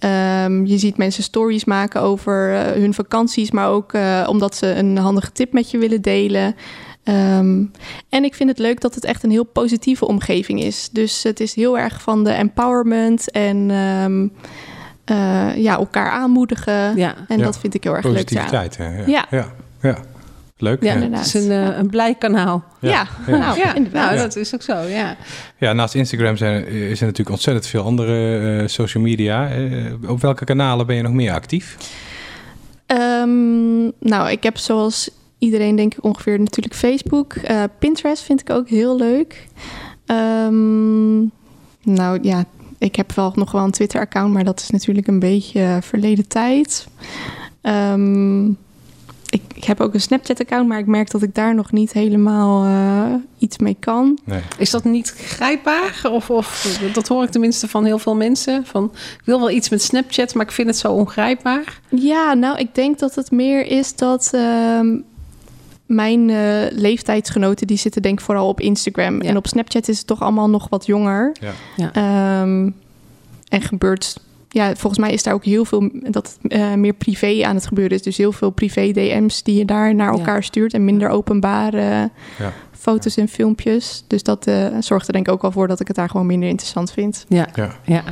Um, 0.00 0.66
je 0.66 0.78
ziet 0.78 0.96
mensen 0.96 1.22
stories 1.22 1.64
maken 1.64 2.00
over 2.00 2.52
uh, 2.52 2.60
hun 2.60 2.94
vakanties, 2.94 3.50
maar 3.50 3.68
ook 3.68 3.92
uh, 3.92 4.26
omdat 4.28 4.56
ze 4.56 4.66
een 4.74 4.96
handige 4.96 5.32
tip 5.32 5.52
met 5.52 5.70
je 5.70 5.78
willen 5.78 6.02
delen. 6.02 6.56
Um, 7.04 7.70
en 8.08 8.24
ik 8.24 8.34
vind 8.34 8.48
het 8.48 8.58
leuk 8.58 8.80
dat 8.80 8.94
het 8.94 9.04
echt 9.04 9.22
een 9.22 9.30
heel 9.30 9.44
positieve 9.44 10.06
omgeving 10.06 10.62
is. 10.62 10.88
Dus 10.92 11.22
het 11.22 11.40
is 11.40 11.54
heel 11.54 11.78
erg 11.78 12.02
van 12.02 12.24
de 12.24 12.30
empowerment 12.30 13.30
en 13.30 13.70
um, 13.70 14.32
uh, 15.10 15.56
ja, 15.56 15.76
elkaar 15.76 16.10
aanmoedigen. 16.10 16.96
Ja. 16.96 17.14
En 17.28 17.38
ja. 17.38 17.44
dat 17.44 17.58
vind 17.58 17.74
ik 17.74 17.84
heel 17.84 17.94
erg 17.94 18.04
leuk. 18.04 18.12
Positiviteit, 18.12 18.76
ja. 18.76 18.90
ja. 19.06 19.26
ja. 19.30 19.52
ja. 19.80 19.98
Leuk. 20.58 20.82
Ja, 20.82 20.92
inderdaad. 20.92 21.18
Het 21.24 21.34
is 21.34 21.44
een, 21.44 21.50
uh, 21.50 21.76
een 21.78 21.90
blij 21.90 22.14
kanaal. 22.14 22.64
Ja, 22.80 23.06
ja. 23.26 23.36
Nou, 23.36 23.58
ja. 23.58 23.74
nou, 23.92 24.16
dat 24.16 24.36
is 24.36 24.54
ook 24.54 24.62
zo, 24.62 24.80
ja. 24.80 25.16
Ja, 25.58 25.72
naast 25.72 25.94
Instagram 25.94 26.36
zijn, 26.36 26.66
is 26.66 27.00
er 27.00 27.06
natuurlijk 27.06 27.30
ontzettend 27.30 27.66
veel 27.66 27.82
andere 27.82 28.40
uh, 28.40 28.68
social 28.68 29.02
media. 29.02 29.56
Uh, 29.56 30.10
op 30.10 30.20
welke 30.20 30.44
kanalen 30.44 30.86
ben 30.86 30.96
je 30.96 31.02
nog 31.02 31.12
meer 31.12 31.32
actief? 31.32 31.76
Um, 32.86 33.92
nou, 33.98 34.30
ik 34.30 34.42
heb 34.42 34.58
zoals 34.58 35.10
iedereen 35.38 35.76
denk 35.76 35.94
ik 35.94 36.04
ongeveer 36.04 36.38
natuurlijk 36.38 36.74
Facebook. 36.74 37.34
Pinterest 37.78 38.22
vind 38.22 38.40
ik 38.40 38.50
ook 38.50 38.68
heel 38.68 38.96
leuk. 38.96 39.46
Um, 40.06 41.30
nou 41.82 42.18
ja, 42.22 42.44
ik 42.78 42.96
heb 42.96 43.12
wel 43.12 43.32
nog 43.34 43.52
wel 43.52 43.64
een 43.64 43.70
Twitter-account, 43.70 44.32
maar 44.32 44.44
dat 44.44 44.60
is 44.60 44.70
natuurlijk 44.70 45.06
een 45.06 45.18
beetje 45.18 45.78
verleden 45.80 46.28
tijd. 46.28 46.88
Um, 47.62 48.58
ik, 49.28 49.42
ik, 49.54 49.64
heb 49.64 49.80
ook 49.80 49.94
een 49.94 50.00
Snapchat-account, 50.00 50.68
maar 50.68 50.78
ik 50.78 50.86
merk 50.86 51.10
dat 51.10 51.22
ik 51.22 51.34
daar 51.34 51.54
nog 51.54 51.72
niet 51.72 51.92
helemaal 51.92 52.66
uh, 52.66 53.14
iets 53.38 53.58
mee 53.58 53.76
kan. 53.80 54.18
Nee. 54.24 54.40
Is 54.58 54.70
dat 54.70 54.84
niet 54.84 55.10
grijpbaar? 55.10 56.00
Of, 56.10 56.30
of 56.30 56.78
dat 56.92 57.08
hoor 57.08 57.24
ik 57.24 57.30
tenminste 57.30 57.68
van 57.68 57.84
heel 57.84 57.98
veel 57.98 58.14
mensen. 58.14 58.66
Van, 58.66 58.90
ik 58.94 59.24
wil 59.24 59.38
wel 59.38 59.50
iets 59.50 59.68
met 59.68 59.82
Snapchat, 59.82 60.34
maar 60.34 60.44
ik 60.44 60.52
vind 60.52 60.68
het 60.68 60.78
zo 60.78 60.92
ongrijpbaar. 60.92 61.80
Ja, 61.88 62.34
nou, 62.34 62.58
ik 62.58 62.74
denk 62.74 62.98
dat 62.98 63.14
het 63.14 63.30
meer 63.30 63.66
is 63.66 63.94
dat... 63.94 64.30
Uh, 64.34 64.80
mijn 65.86 66.28
uh, 66.28 66.66
leeftijdsgenoten 66.70 67.66
die 67.66 67.76
zitten 67.76 68.02
denk 68.02 68.18
ik 68.18 68.24
vooral 68.24 68.48
op 68.48 68.60
Instagram. 68.60 69.22
Ja. 69.22 69.28
En 69.28 69.36
op 69.36 69.46
Snapchat 69.46 69.88
is 69.88 69.98
het 69.98 70.06
toch 70.06 70.20
allemaal 70.20 70.50
nog 70.50 70.68
wat 70.68 70.86
jonger. 70.86 71.36
Ja. 71.76 72.42
Um, 72.42 72.74
en 73.48 73.62
gebeurt 73.62 74.20
ja, 74.56 74.74
volgens 74.74 74.98
mij 74.98 75.12
is 75.12 75.22
daar 75.22 75.34
ook 75.34 75.44
heel 75.44 75.64
veel 75.64 75.90
dat 75.92 76.38
uh, 76.42 76.74
meer 76.74 76.92
privé 76.92 77.44
aan 77.44 77.54
het 77.54 77.66
gebeuren 77.66 77.96
is. 77.96 78.02
Dus 78.02 78.16
heel 78.16 78.32
veel 78.32 78.50
privé 78.50 78.90
DM's 78.92 79.42
die 79.42 79.58
je 79.58 79.64
daar 79.64 79.94
naar 79.94 80.12
elkaar 80.12 80.42
stuurt 80.42 80.74
en 80.74 80.84
minder 80.84 81.08
openbaar 81.08 81.74
uh, 81.74 81.80
ja. 82.38 82.52
Foto's 82.78 83.16
en 83.16 83.28
filmpjes. 83.28 84.04
Dus 84.06 84.22
dat 84.22 84.46
uh, 84.46 84.66
zorgt 84.80 85.06
er 85.06 85.12
denk 85.12 85.26
ik 85.26 85.32
ook 85.32 85.42
wel 85.42 85.52
voor 85.52 85.68
dat 85.68 85.80
ik 85.80 85.86
het 85.86 85.96
daar 85.96 86.08
gewoon 86.08 86.26
minder 86.26 86.48
interessant 86.48 86.92
vind. 86.92 87.24
Ja, 87.28 87.48
ja. 87.54 87.70
ja. 87.84 88.02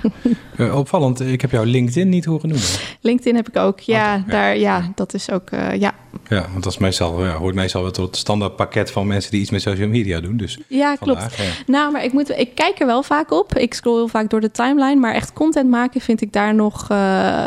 uh, 0.57 0.77
opvallend, 0.85 1.21
ik 1.21 1.41
heb 1.41 1.51
jou 1.51 1.67
LinkedIn 1.67 2.09
niet 2.09 2.25
horen 2.25 2.49
noemen. 2.49 2.67
LinkedIn 3.01 3.35
heb 3.35 3.49
ik 3.49 3.57
ook, 3.57 3.81
ja. 3.81 4.17
Okay, 4.17 4.31
daar, 4.31 4.59
ja. 4.59 4.93
dat 4.95 5.15
is 5.15 5.31
ook, 5.31 5.51
uh, 5.51 5.77
ja. 5.77 5.95
Ja, 6.29 6.47
want 6.51 6.65
dat 6.65 6.73
is 6.73 6.79
meestal, 6.79 7.25
ja, 7.25 7.35
hoort 7.35 7.55
meestal 7.55 7.83
wel 7.83 7.91
tot 7.91 8.07
het 8.07 8.17
standaard 8.17 8.57
pakket 8.57 8.91
van 8.91 9.07
mensen 9.07 9.31
die 9.31 9.41
iets 9.41 9.51
met 9.51 9.63
social 9.63 9.89
media 9.89 10.21
doen. 10.21 10.37
Dus 10.37 10.59
ja, 10.69 10.95
klopt. 10.95 11.37
Ja. 11.37 11.45
Nou, 11.67 11.93
maar 11.93 12.05
ik, 12.05 12.13
moet, 12.13 12.31
ik 12.31 12.55
kijk 12.55 12.81
er 12.81 12.87
wel 12.87 13.03
vaak 13.03 13.33
op. 13.33 13.59
Ik 13.59 13.75
scroll 13.75 13.97
heel 13.97 14.09
vaak 14.09 14.31
door 14.31 14.41
de 14.41 14.51
timeline. 14.51 15.01
Maar 15.01 15.15
echt 15.15 15.33
content 15.33 15.71
maken 15.71 16.01
vind 16.01 16.21
ik 16.21 16.33
daar 16.33 16.55
nog, 16.55 16.89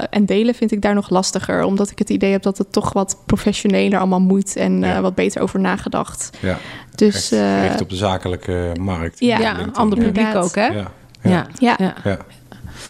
en 0.09 0.25
delen 0.25 0.55
vind 0.55 0.71
ik 0.71 0.81
daar 0.81 0.93
nog 0.93 1.09
lastiger. 1.09 1.63
Omdat 1.63 1.91
ik 1.91 1.99
het 1.99 2.09
idee 2.09 2.31
heb 2.31 2.41
dat 2.41 2.57
het 2.57 2.71
toch 2.71 2.93
wat 2.93 3.17
professioneler 3.25 3.99
allemaal 3.99 4.21
moet 4.21 4.55
en 4.55 4.79
ja. 4.79 5.01
wat 5.01 5.15
beter 5.15 5.41
over 5.41 5.59
nagedacht. 5.59 6.29
Ja. 6.41 6.57
Dus, 6.97 7.27
gericht 7.27 7.81
op 7.81 7.89
de 7.89 7.95
zakelijke 7.95 8.71
markt. 8.79 9.19
Ja, 9.19 9.39
ja 9.39 9.69
ander 9.73 9.99
publiek 9.99 10.35
ook, 10.35 10.55
hè? 10.55 10.65
Ja. 10.65 10.91
Ja. 11.21 11.47
Ja. 11.59 11.95
ja. 12.03 12.17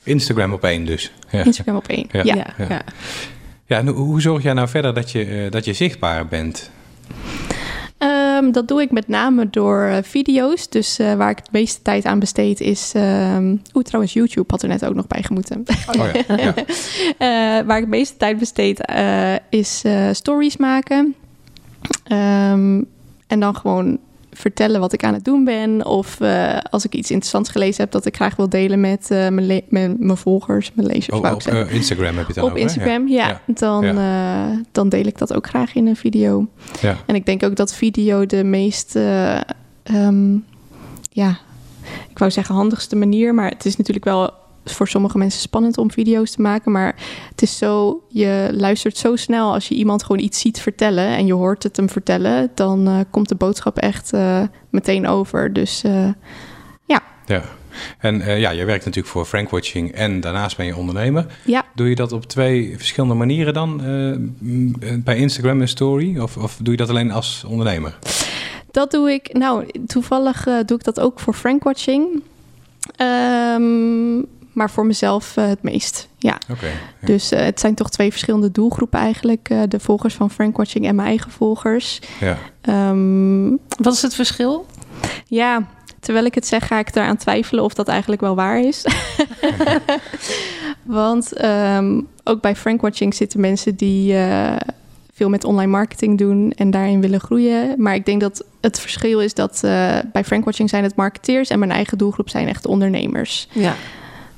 Instagram 0.03 0.53
op 0.53 0.63
één 0.63 0.85
dus. 0.85 1.11
Ja. 1.29 1.43
Instagram 1.43 1.75
op 1.75 1.87
één, 1.87 2.07
ja. 2.11 2.23
Ja, 2.23 2.45
ja. 2.57 2.81
ja. 3.65 3.77
en 3.77 3.87
hoe 3.87 4.21
zorg 4.21 4.43
jij 4.43 4.53
nou 4.53 4.67
verder 4.67 4.93
dat 4.93 5.11
je, 5.11 5.27
uh, 5.27 5.51
dat 5.51 5.65
je 5.65 5.73
zichtbaar 5.73 6.27
bent? 6.27 6.71
Um, 7.99 8.51
dat 8.51 8.67
doe 8.67 8.81
ik 8.81 8.91
met 8.91 9.07
name 9.07 9.49
door 9.49 9.87
uh, 9.87 9.97
video's. 10.01 10.69
Dus 10.69 10.99
uh, 10.99 11.13
waar 11.13 11.29
ik 11.29 11.37
het 11.37 11.51
meeste 11.51 11.81
tijd 11.81 12.05
aan 12.05 12.19
besteed 12.19 12.59
is... 12.59 12.93
Um, 12.95 13.61
Oeh, 13.73 13.85
trouwens, 13.85 14.13
YouTube 14.13 14.45
had 14.47 14.61
er 14.61 14.67
net 14.67 14.85
ook 14.85 14.95
nog 14.95 15.07
bij 15.07 15.23
gemoeten. 15.23 15.63
Oh, 15.99 16.07
ja. 16.27 16.35
ja. 16.45 17.65
waar 17.65 17.77
ik 17.77 17.83
het 17.83 17.89
meeste 17.89 18.17
tijd 18.17 18.39
besteed 18.39 18.91
is 19.49 19.83
stories 20.11 20.57
maken. 20.57 21.15
Um, 22.11 22.87
en 23.27 23.39
dan 23.39 23.55
gewoon 23.55 24.00
vertellen 24.31 24.79
wat 24.79 24.93
ik 24.93 25.03
aan 25.03 25.13
het 25.13 25.25
doen 25.25 25.43
ben. 25.43 25.86
Of 25.86 26.19
uh, 26.19 26.57
als 26.69 26.86
ik 26.86 26.96
iets 26.96 27.12
interessants 27.12 27.50
gelezen 27.50 27.84
heb 27.84 27.91
dat 27.91 28.05
ik 28.05 28.15
graag 28.15 28.36
wil 28.36 28.50
delen 28.50 28.79
met 28.79 29.10
uh, 29.12 29.27
mijn, 29.27 29.96
mijn 30.00 30.17
volgers, 30.17 30.72
mijn 30.74 30.88
lezers. 30.88 31.10
Oh, 31.19 31.31
op 31.31 31.48
uh, 31.51 31.74
Instagram 31.74 32.17
heb 32.17 32.27
je 32.27 32.34
het 32.34 32.36
dan 32.36 32.43
Op 32.43 32.50
over, 32.50 32.62
Instagram, 32.62 33.07
ja. 33.07 33.27
ja. 33.27 33.41
Dan, 33.46 33.86
ja. 33.86 34.62
dan 34.72 34.89
deel 34.89 35.05
ik 35.05 35.17
dat 35.17 35.34
ook 35.34 35.48
graag 35.48 35.75
in 35.75 35.88
een 35.88 35.96
video. 35.96 36.48
Ja. 36.81 36.98
En 37.05 37.15
ik 37.15 37.25
denk 37.25 37.43
ook 37.43 37.55
dat 37.55 37.74
video 37.74 38.25
de 38.25 38.43
meest, 38.43 38.96
um, 39.84 40.46
ja, 41.12 41.38
ik 42.10 42.17
wou 42.17 42.31
zeggen 42.31 42.55
handigste 42.55 42.96
manier, 42.96 43.34
maar 43.34 43.50
het 43.50 43.65
is 43.65 43.77
natuurlijk 43.77 44.05
wel 44.05 44.34
voor 44.74 44.88
sommige 44.88 45.17
mensen 45.17 45.41
spannend 45.41 45.77
om 45.77 45.91
video's 45.91 46.31
te 46.31 46.41
maken. 46.41 46.71
Maar 46.71 46.95
het 47.29 47.41
is 47.41 47.57
zo, 47.57 48.01
je 48.09 48.50
luistert 48.53 48.97
zo 48.97 49.15
snel 49.15 49.53
als 49.53 49.67
je 49.67 49.75
iemand 49.75 50.03
gewoon 50.03 50.21
iets 50.21 50.39
ziet 50.39 50.59
vertellen 50.59 51.07
en 51.07 51.25
je 51.25 51.33
hoort 51.33 51.63
het 51.63 51.77
hem 51.77 51.89
vertellen, 51.89 52.51
dan 52.55 52.88
uh, 52.88 53.00
komt 53.12 53.29
de 53.29 53.36
boodschap 53.36 53.77
echt 53.77 54.13
uh, 54.13 54.41
meteen 54.69 55.07
over. 55.07 55.53
Dus 55.53 55.83
uh, 55.83 56.09
ja. 56.86 57.01
Ja. 57.25 57.43
En 57.97 58.39
ja, 58.39 58.50
je 58.50 58.65
werkt 58.65 58.86
natuurlijk 58.86 59.13
voor 59.13 59.25
Frankwatching 59.25 59.91
en 59.91 60.19
daarnaast 60.19 60.57
ben 60.57 60.65
je 60.65 60.75
ondernemer. 60.75 61.25
Ja. 61.45 61.65
Doe 61.75 61.89
je 61.89 61.95
dat 61.95 62.12
op 62.12 62.25
twee 62.25 62.74
verschillende 62.77 63.15
manieren 63.15 63.53
dan? 63.53 63.81
bij 65.03 65.17
Instagram 65.17 65.62
en 65.62 65.67
Story? 65.67 66.19
Of, 66.19 66.38
of 66.38 66.57
doe 66.62 66.71
je 66.71 66.77
dat 66.77 66.89
alleen 66.89 67.12
als 67.12 67.43
ondernemer? 67.47 67.97
Dat 68.71 68.91
doe 68.91 69.12
ik, 69.12 69.33
nou 69.33 69.65
toevallig 69.88 70.43
doe 70.65 70.77
ik 70.77 70.83
dat 70.83 71.00
ook 71.00 71.19
voor 71.19 71.33
Frankwatching. 71.33 72.21
Um, 73.01 74.25
maar 74.57 74.69
voor 74.69 74.85
mezelf 74.85 75.37
uh, 75.37 75.47
het 75.47 75.63
meest. 75.63 76.07
Ja. 76.17 76.37
Okay, 76.51 76.69
ja. 76.69 77.07
Dus 77.07 77.31
uh, 77.31 77.39
het 77.39 77.59
zijn 77.59 77.75
toch 77.75 77.89
twee 77.89 78.11
verschillende 78.11 78.51
doelgroepen 78.51 78.99
eigenlijk. 78.99 79.49
Uh, 79.49 79.61
de 79.67 79.79
volgers 79.79 80.13
van 80.13 80.31
Frankwatching 80.31 80.85
en 80.85 80.95
mijn 80.95 81.07
eigen 81.07 81.31
volgers. 81.31 81.99
Ja. 82.19 82.37
Um, 82.89 83.59
Wat 83.79 83.93
is 83.93 84.01
het 84.01 84.15
verschil? 84.15 84.65
Ja, 85.25 85.67
terwijl 85.99 86.25
ik 86.25 86.35
het 86.35 86.47
zeg, 86.47 86.67
ga 86.67 86.79
ik 86.79 86.95
eraan 86.95 87.17
twijfelen 87.17 87.63
of 87.63 87.73
dat 87.73 87.87
eigenlijk 87.87 88.21
wel 88.21 88.35
waar 88.35 88.59
is. 88.59 88.85
Want 90.83 91.43
um, 91.43 92.07
ook 92.23 92.41
bij 92.41 92.55
Frankwatching 92.55 93.13
zitten 93.13 93.39
mensen 93.39 93.75
die 93.75 94.15
veel 95.17 95.29
met 95.29 95.43
online 95.43 95.71
marketing 95.71 96.17
doen 96.17 96.51
en 96.51 96.71
daarin 96.71 97.01
willen 97.01 97.19
groeien. 97.19 97.81
Maar 97.81 97.95
ik 97.95 98.05
denk 98.05 98.21
dat 98.21 98.45
het 98.61 98.79
verschil 98.79 99.21
is 99.21 99.33
dat 99.33 99.61
uh, 99.65 99.97
bij 100.11 100.23
Frankwatching 100.23 100.69
zijn 100.69 100.83
het 100.83 100.95
marketeers 100.95 101.49
en 101.49 101.59
mijn 101.59 101.71
eigen 101.71 101.97
doelgroep 101.97 102.29
zijn 102.29 102.47
echt 102.47 102.65
ondernemers. 102.65 103.47
Ja. 103.51 103.75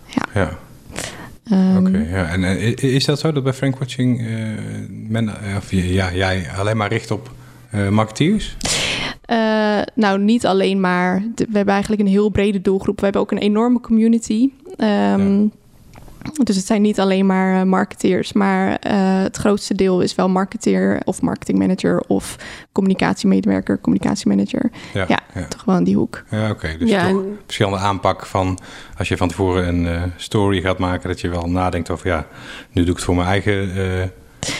Ja. 0.10 0.26
ja. 0.34 0.58
Um, 1.52 1.78
Oké, 1.78 1.90
okay, 1.90 2.10
ja. 2.10 2.28
En 2.28 2.42
uh, 2.42 2.76
is 2.76 3.06
dat 3.06 3.20
zo 3.20 3.32
dat 3.32 3.44
bij 3.44 3.54
Frankwatching 3.54 4.22
uh, 4.22 4.28
men, 4.90 5.30
of 5.58 5.72
ja, 5.72 6.14
jij 6.14 6.48
alleen 6.58 6.78
maar 6.78 6.90
richt 6.90 7.12
op 7.12 7.32
marketeers? 7.90 8.58
Uh, 9.32 9.82
nou, 9.96 10.20
niet 10.20 10.46
alleen 10.46 10.80
maar. 10.80 11.24
We 11.36 11.46
hebben 11.54 11.74
eigenlijk 11.74 12.02
een 12.02 12.08
heel 12.08 12.30
brede 12.30 12.62
doelgroep. 12.62 12.98
We 12.98 13.04
hebben 13.04 13.22
ook 13.22 13.32
een 13.32 13.38
enorme 13.38 13.80
community. 13.80 14.50
Um, 14.78 15.42
ja. 15.42 15.50
Dus 16.44 16.56
het 16.56 16.66
zijn 16.66 16.82
niet 16.82 17.00
alleen 17.00 17.26
maar 17.26 17.56
uh, 17.56 17.64
marketeers, 17.64 18.34
maar 18.34 18.70
uh, 18.70 19.22
het 19.22 19.38
grootste 19.38 19.76
deel 19.76 20.02
is 20.02 20.16
wel 20.16 20.30
marketeer 20.30 21.02
of 21.06 21.22
marketingmanager 21.22 22.04
of 22.08 22.36
communicatiemedewerker, 22.72 23.80
communicatiemanager. 23.82 24.72
Ja, 24.94 25.06
ja, 25.08 25.20
ja. 25.34 25.48
toch 25.48 25.66
wel 25.66 25.78
in 25.78 25.84
die 25.84 25.96
hoek. 25.96 26.24
Ja, 26.30 26.44
oké. 26.44 26.52
Okay. 26.52 26.78
Dus 26.78 26.90
ja, 26.90 27.10
toch 27.10 27.22
en... 27.22 27.38
verschillende 27.46 27.78
aanpak 27.78 28.26
van 28.26 28.60
als 28.98 29.08
je 29.08 29.18
van 29.18 29.28
tevoren 29.28 29.68
een 29.68 29.86
uh, 29.86 30.04
story 30.16 30.62
gaat 30.62 30.78
maken, 30.78 31.10
dat 31.10 31.22
je 31.22 31.30
wel 31.30 31.50
nadenkt 31.50 31.90
over 31.90 32.08
ja, 32.08 32.28
nu 32.72 32.82
doe 32.82 32.92
ik 32.92 32.96
het 32.96 33.06
voor 33.06 33.16
mijn 33.16 33.28
eigen, 33.28 33.74
mijn 33.74 34.12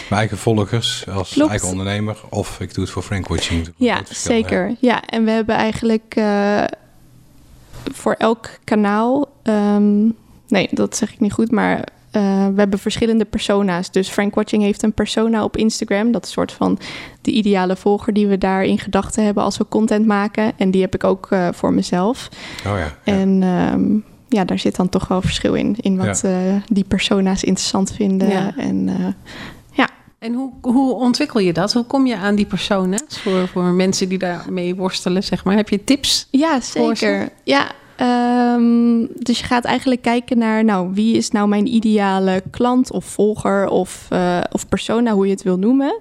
eigen 0.08 0.38
volgers 0.38 1.04
als 1.08 1.32
Klopt. 1.32 1.50
eigen 1.50 1.68
ondernemer 1.68 2.16
of 2.28 2.60
ik 2.60 2.74
doe 2.74 2.84
het 2.84 2.92
voor 2.92 3.02
Frankwatching. 3.02 3.72
Ja, 3.76 4.00
zeker. 4.08 4.68
Ja. 4.68 4.76
ja, 4.80 5.02
en 5.06 5.24
we 5.24 5.30
hebben 5.30 5.54
eigenlijk 5.54 6.20
voor 7.92 8.12
elk 8.12 8.50
kanaal. 8.64 9.28
Um, 9.42 10.16
Nee, 10.50 10.68
dat 10.70 10.96
zeg 10.96 11.12
ik 11.12 11.20
niet 11.20 11.32
goed, 11.32 11.50
maar 11.50 11.78
uh, 11.78 12.46
we 12.46 12.60
hebben 12.60 12.78
verschillende 12.78 13.24
persona's. 13.24 13.90
Dus 13.90 14.08
Frank 14.08 14.34
Watching 14.34 14.62
heeft 14.62 14.82
een 14.82 14.92
persona 14.92 15.44
op 15.44 15.56
Instagram. 15.56 16.12
Dat 16.12 16.22
is 16.22 16.28
een 16.28 16.34
soort 16.34 16.52
van 16.52 16.78
de 17.22 17.30
ideale 17.30 17.76
volger 17.76 18.12
die 18.12 18.26
we 18.26 18.38
daar 18.38 18.64
in 18.64 18.78
gedachten 18.78 19.24
hebben 19.24 19.42
als 19.42 19.56
we 19.56 19.68
content 19.68 20.06
maken. 20.06 20.52
En 20.56 20.70
die 20.70 20.80
heb 20.80 20.94
ik 20.94 21.04
ook 21.04 21.30
uh, 21.30 21.48
voor 21.52 21.72
mezelf. 21.72 22.28
Oh 22.66 22.72
ja. 22.72 22.78
ja. 22.78 22.94
En 23.04 23.42
um, 23.42 24.04
ja, 24.28 24.44
daar 24.44 24.58
zit 24.58 24.76
dan 24.76 24.88
toch 24.88 25.08
wel 25.08 25.22
verschil 25.22 25.54
in. 25.54 25.76
In 25.80 25.96
wat 25.96 26.20
ja. 26.22 26.46
uh, 26.46 26.54
die 26.68 26.84
persona's 26.84 27.42
interessant 27.42 27.92
vinden. 27.92 28.28
Ja. 28.28 28.54
En 28.56 28.88
ja. 29.72 29.88
En 30.18 30.34
hoe, 30.34 30.52
hoe 30.60 30.94
ontwikkel 30.94 31.40
je 31.40 31.52
dat? 31.52 31.72
Hoe 31.72 31.84
kom 31.84 32.06
je 32.06 32.16
aan 32.16 32.34
die 32.34 32.46
persona's 32.46 33.20
voor, 33.20 33.48
voor 33.48 33.64
mensen 33.64 34.08
die 34.08 34.18
daarmee 34.18 34.74
worstelen, 34.74 35.22
zeg 35.22 35.44
maar? 35.44 35.56
Heb 35.56 35.68
je 35.68 35.84
tips? 35.84 36.28
Ja, 36.30 36.60
zeker. 36.60 37.28
Ja, 37.44 37.70
Um, 38.02 39.08
dus 39.18 39.38
je 39.38 39.44
gaat 39.44 39.64
eigenlijk 39.64 40.02
kijken 40.02 40.38
naar, 40.38 40.64
nou, 40.64 40.90
wie 40.92 41.16
is 41.16 41.30
nou 41.30 41.48
mijn 41.48 41.66
ideale 41.66 42.42
klant 42.50 42.92
of 42.92 43.04
volger 43.04 43.68
of, 43.68 44.08
uh, 44.12 44.40
of 44.52 44.68
persona, 44.68 45.12
hoe 45.12 45.26
je 45.26 45.32
het 45.32 45.42
wil 45.42 45.58
noemen. 45.58 46.00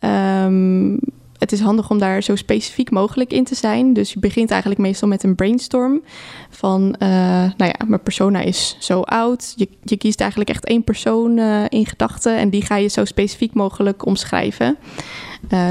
Um, 0.00 0.98
het 1.38 1.52
is 1.52 1.60
handig 1.60 1.90
om 1.90 1.98
daar 1.98 2.22
zo 2.22 2.36
specifiek 2.36 2.90
mogelijk 2.90 3.32
in 3.32 3.44
te 3.44 3.54
zijn. 3.54 3.92
Dus 3.92 4.12
je 4.12 4.18
begint 4.18 4.50
eigenlijk 4.50 4.80
meestal 4.80 5.08
met 5.08 5.22
een 5.22 5.34
brainstorm 5.34 6.02
van, 6.50 6.94
uh, 6.98 7.08
nou 7.56 7.72
ja, 7.78 7.86
mijn 7.86 8.02
persona 8.02 8.40
is 8.40 8.76
zo 8.78 9.00
oud. 9.00 9.52
Je, 9.56 9.68
je 9.82 9.96
kiest 9.96 10.20
eigenlijk 10.20 10.50
echt 10.50 10.64
één 10.64 10.84
persoon 10.84 11.38
uh, 11.38 11.64
in 11.68 11.86
gedachten 11.86 12.36
en 12.36 12.50
die 12.50 12.64
ga 12.64 12.76
je 12.76 12.88
zo 12.88 13.04
specifiek 13.04 13.54
mogelijk 13.54 14.06
omschrijven. 14.06 14.76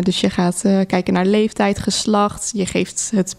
Dus 0.01 0.21
je 0.21 0.29
gaat 0.29 0.61
kijken 0.87 1.13
naar 1.13 1.25
leeftijd, 1.25 1.79
geslacht. 1.79 2.51
Je 2.53 2.65
geeft 2.65 3.11
het 3.15 3.35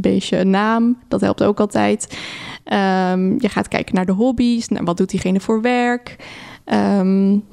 beestje 0.00 0.38
een 0.38 0.50
naam. 0.50 0.98
Dat 1.08 1.20
helpt 1.20 1.42
ook 1.42 1.60
altijd. 1.60 2.18
Um, 2.64 3.40
je 3.40 3.48
gaat 3.48 3.68
kijken 3.68 3.94
naar 3.94 4.06
de 4.06 4.12
hobby's. 4.12 4.68
Wat 4.68 4.96
doet 4.96 5.10
diegene 5.10 5.40
voor 5.40 5.60
werk? 5.60 6.16
Um, 6.64 7.44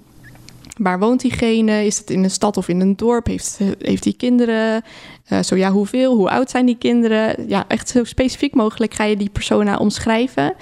waar 0.77 0.99
woont 0.99 1.21
diegene? 1.21 1.85
Is 1.85 1.97
het 1.97 2.09
in 2.09 2.23
een 2.23 2.31
stad 2.31 2.57
of 2.57 2.67
in 2.67 2.81
een 2.81 2.95
dorp? 2.95 3.27
Heeft, 3.27 3.59
heeft 3.79 4.03
die 4.03 4.15
kinderen? 4.15 4.83
Uh, 5.29 5.41
zo 5.41 5.55
ja, 5.55 5.71
hoeveel? 5.71 6.15
Hoe 6.15 6.29
oud 6.29 6.49
zijn 6.49 6.65
die 6.65 6.77
kinderen? 6.77 7.47
Ja, 7.47 7.65
echt 7.67 7.89
zo 7.89 8.03
specifiek 8.03 8.55
mogelijk 8.55 8.93
ga 8.93 9.03
je 9.03 9.17
die 9.17 9.29
persona 9.29 9.77
omschrijven. 9.77 10.53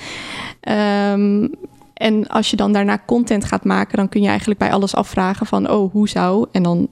Um, 1.11 1.51
en 1.93 2.27
als 2.27 2.49
je 2.49 2.55
dan 2.55 2.73
daarna 2.73 3.03
content 3.05 3.45
gaat 3.45 3.63
maken, 3.63 3.97
dan 3.97 4.09
kun 4.09 4.21
je 4.21 4.27
eigenlijk 4.27 4.59
bij 4.59 4.71
alles 4.71 4.95
afvragen 4.95 5.45
van, 5.45 5.69
oh, 5.69 5.91
hoe 5.91 6.09
zou? 6.09 6.47
En 6.51 6.63
dan 6.63 6.87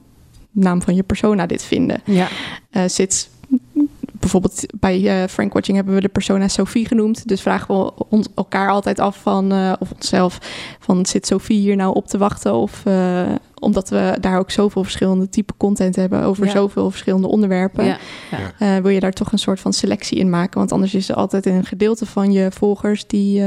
naam 0.51 0.81
van 0.81 0.95
je 0.95 1.03
persona 1.03 1.45
dit 1.45 1.63
vinden. 1.63 2.01
Ja. 2.05 2.27
Uh, 2.71 2.83
zit 2.87 3.29
bijvoorbeeld 4.21 4.65
bij 4.79 5.01
uh, 5.01 5.27
Frank 5.27 5.53
Watching 5.53 5.77
hebben 5.77 5.95
we 5.95 6.01
de 6.01 6.09
persona 6.09 6.47
Sophie 6.47 6.87
genoemd. 6.87 7.27
Dus 7.27 7.41
vragen 7.41 7.75
we 7.75 7.91
ons 8.09 8.27
elkaar 8.35 8.69
altijd 8.69 8.99
af 8.99 9.17
van, 9.21 9.53
uh, 9.53 9.73
of 9.79 9.91
onszelf, 9.91 10.37
van 10.79 11.05
zit 11.05 11.27
Sophie 11.27 11.59
hier 11.59 11.75
nou 11.75 11.95
op 11.95 12.07
te 12.07 12.17
wachten? 12.17 12.53
Of 12.53 12.83
uh, 12.87 13.21
omdat 13.59 13.89
we 13.89 14.17
daar 14.21 14.39
ook 14.39 14.51
zoveel 14.51 14.83
verschillende 14.83 15.29
type 15.29 15.53
content 15.57 15.95
hebben 15.95 16.23
over 16.23 16.45
ja. 16.45 16.51
zoveel 16.51 16.91
verschillende 16.91 17.27
onderwerpen, 17.27 17.85
ja. 17.85 17.97
Ja. 18.59 18.81
wil 18.81 18.91
je 18.91 18.99
daar 18.99 19.11
toch 19.11 19.31
een 19.31 19.39
soort 19.39 19.59
van 19.59 19.73
selectie 19.73 20.17
in 20.17 20.29
maken? 20.29 20.59
Want 20.59 20.71
anders 20.71 20.93
is 20.93 21.09
er 21.09 21.15
altijd 21.15 21.45
een 21.45 21.65
gedeelte 21.65 22.05
van 22.05 22.31
je 22.31 22.51
volgers 22.51 23.07
die 23.07 23.41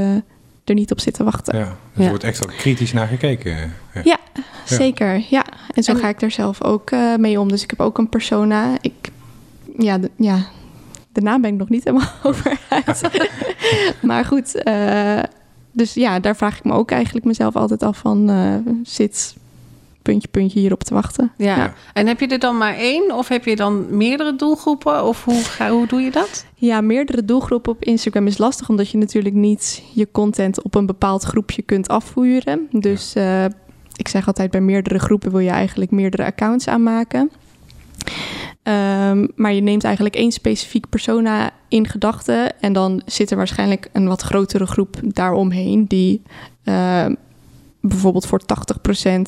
er 0.63 0.73
niet 0.73 0.91
op 0.91 0.99
zitten 0.99 1.25
wachten. 1.25 1.57
Ja, 1.57 1.77
dus 1.93 2.03
er 2.03 2.09
wordt 2.09 2.23
echt 2.23 2.45
wel 2.45 2.55
kritisch 2.55 2.93
naar 2.93 3.07
gekeken. 3.07 3.73
Ja, 4.03 4.17
zeker. 4.65 5.25
Ja, 5.29 5.45
en 5.73 5.83
zo 5.83 5.91
en... 5.91 5.97
ga 5.97 6.07
ik 6.09 6.21
er 6.21 6.31
zelf 6.31 6.63
ook 6.63 6.91
mee 7.17 7.39
om. 7.39 7.49
Dus 7.49 7.63
ik 7.63 7.69
heb 7.69 7.79
ook 7.79 7.97
een 7.97 8.09
persona. 8.09 8.77
Ik 8.81 9.11
ja, 9.77 9.97
de, 9.97 10.11
ja, 10.15 10.45
de 11.15 11.21
naam 11.21 11.41
ben 11.41 11.51
ik 11.51 11.57
nog 11.57 11.69
niet 11.69 11.83
helemaal 11.83 12.09
over 12.23 12.59
uit. 12.69 13.01
maar 14.01 14.25
goed, 14.25 14.61
uh, 14.67 15.19
dus 15.71 15.93
ja, 15.93 16.19
daar 16.19 16.35
vraag 16.35 16.57
ik 16.57 16.63
me 16.63 16.73
ook 16.73 16.91
eigenlijk 16.91 17.25
mezelf 17.25 17.55
altijd 17.55 17.83
af 17.83 17.97
van... 17.97 18.29
Uh, 18.29 18.55
zit 18.83 19.35
puntje, 20.01 20.27
puntje 20.27 20.59
hierop 20.59 20.83
te 20.83 20.93
wachten. 20.93 21.31
Ja. 21.37 21.55
ja. 21.55 21.73
En 21.93 22.07
heb 22.07 22.19
je 22.19 22.27
er 22.27 22.39
dan 22.39 22.57
maar 22.57 22.75
één 22.75 23.11
of 23.11 23.27
heb 23.27 23.45
je 23.45 23.55
dan 23.55 23.97
meerdere 23.97 24.35
doelgroepen? 24.35 25.03
Of 25.03 25.23
hoe, 25.23 25.43
ga, 25.43 25.69
hoe 25.69 25.87
doe 25.87 26.01
je 26.01 26.11
dat? 26.11 26.45
Ja, 26.55 26.81
meerdere 26.81 27.25
doelgroepen 27.25 27.71
op 27.71 27.83
Instagram 27.83 28.27
is 28.27 28.37
lastig... 28.37 28.69
omdat 28.69 28.89
je 28.89 28.97
natuurlijk 28.97 29.35
niet 29.35 29.83
je 29.93 30.07
content 30.11 30.61
op 30.61 30.75
een 30.75 30.85
bepaald 30.85 31.23
groepje 31.23 31.61
kunt 31.61 31.87
afvoeren. 31.87 32.67
Dus 32.71 33.15
uh, 33.15 33.45
ik 33.95 34.07
zeg 34.07 34.27
altijd, 34.27 34.51
bij 34.51 34.61
meerdere 34.61 34.99
groepen 34.99 35.31
wil 35.31 35.39
je 35.39 35.49
eigenlijk 35.49 35.91
meerdere 35.91 36.25
accounts 36.25 36.67
aanmaken... 36.67 37.31
Um, 38.67 39.31
maar 39.35 39.53
je 39.53 39.61
neemt 39.61 39.83
eigenlijk 39.83 40.15
één 40.15 40.31
specifiek 40.31 40.89
persona 40.89 41.51
in 41.67 41.87
gedachten. 41.87 42.59
En 42.59 42.73
dan 42.73 43.01
zit 43.05 43.31
er 43.31 43.37
waarschijnlijk 43.37 43.89
een 43.93 44.07
wat 44.07 44.21
grotere 44.21 44.65
groep 44.65 44.97
daaromheen. 45.01 45.85
Die 45.87 46.21
uh, 46.63 47.05
bijvoorbeeld 47.81 48.25
voor 48.25 48.41
80% 49.09 49.21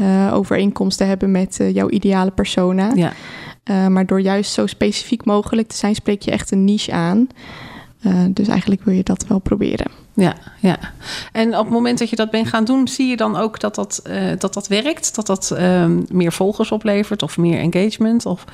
uh, 0.00 0.30
overeenkomsten 0.34 1.06
hebben 1.06 1.30
met 1.30 1.58
uh, 1.60 1.74
jouw 1.74 1.88
ideale 1.88 2.30
persona. 2.30 2.92
Ja. 2.94 3.12
Uh, 3.70 3.86
maar 3.86 4.06
door 4.06 4.20
juist 4.20 4.52
zo 4.52 4.66
specifiek 4.66 5.24
mogelijk 5.24 5.68
te 5.68 5.76
zijn, 5.76 5.94
spreek 5.94 6.22
je 6.22 6.30
echt 6.30 6.50
een 6.50 6.64
niche 6.64 6.92
aan. 6.92 7.28
Dus 8.28 8.48
eigenlijk 8.48 8.82
wil 8.84 8.94
je 8.94 9.02
dat 9.02 9.26
wel 9.26 9.38
proberen. 9.38 9.90
Ja, 10.14 10.34
ja. 10.60 10.78
En 11.32 11.56
op 11.56 11.64
het 11.64 11.74
moment 11.74 11.98
dat 11.98 12.10
je 12.10 12.16
dat 12.16 12.30
bent 12.30 12.48
gaan 12.48 12.64
doen, 12.64 12.88
zie 12.88 13.08
je 13.08 13.16
dan 13.16 13.36
ook 13.36 13.60
dat 13.60 13.74
dat, 13.74 14.02
dat, 14.38 14.54
dat 14.54 14.68
werkt? 14.68 15.14
Dat 15.14 15.26
dat 15.26 15.56
um, 15.60 16.04
meer 16.10 16.32
volgers 16.32 16.72
oplevert 16.72 17.22
of 17.22 17.36
meer 17.36 17.58
engagement? 17.58 18.26
Of... 18.26 18.44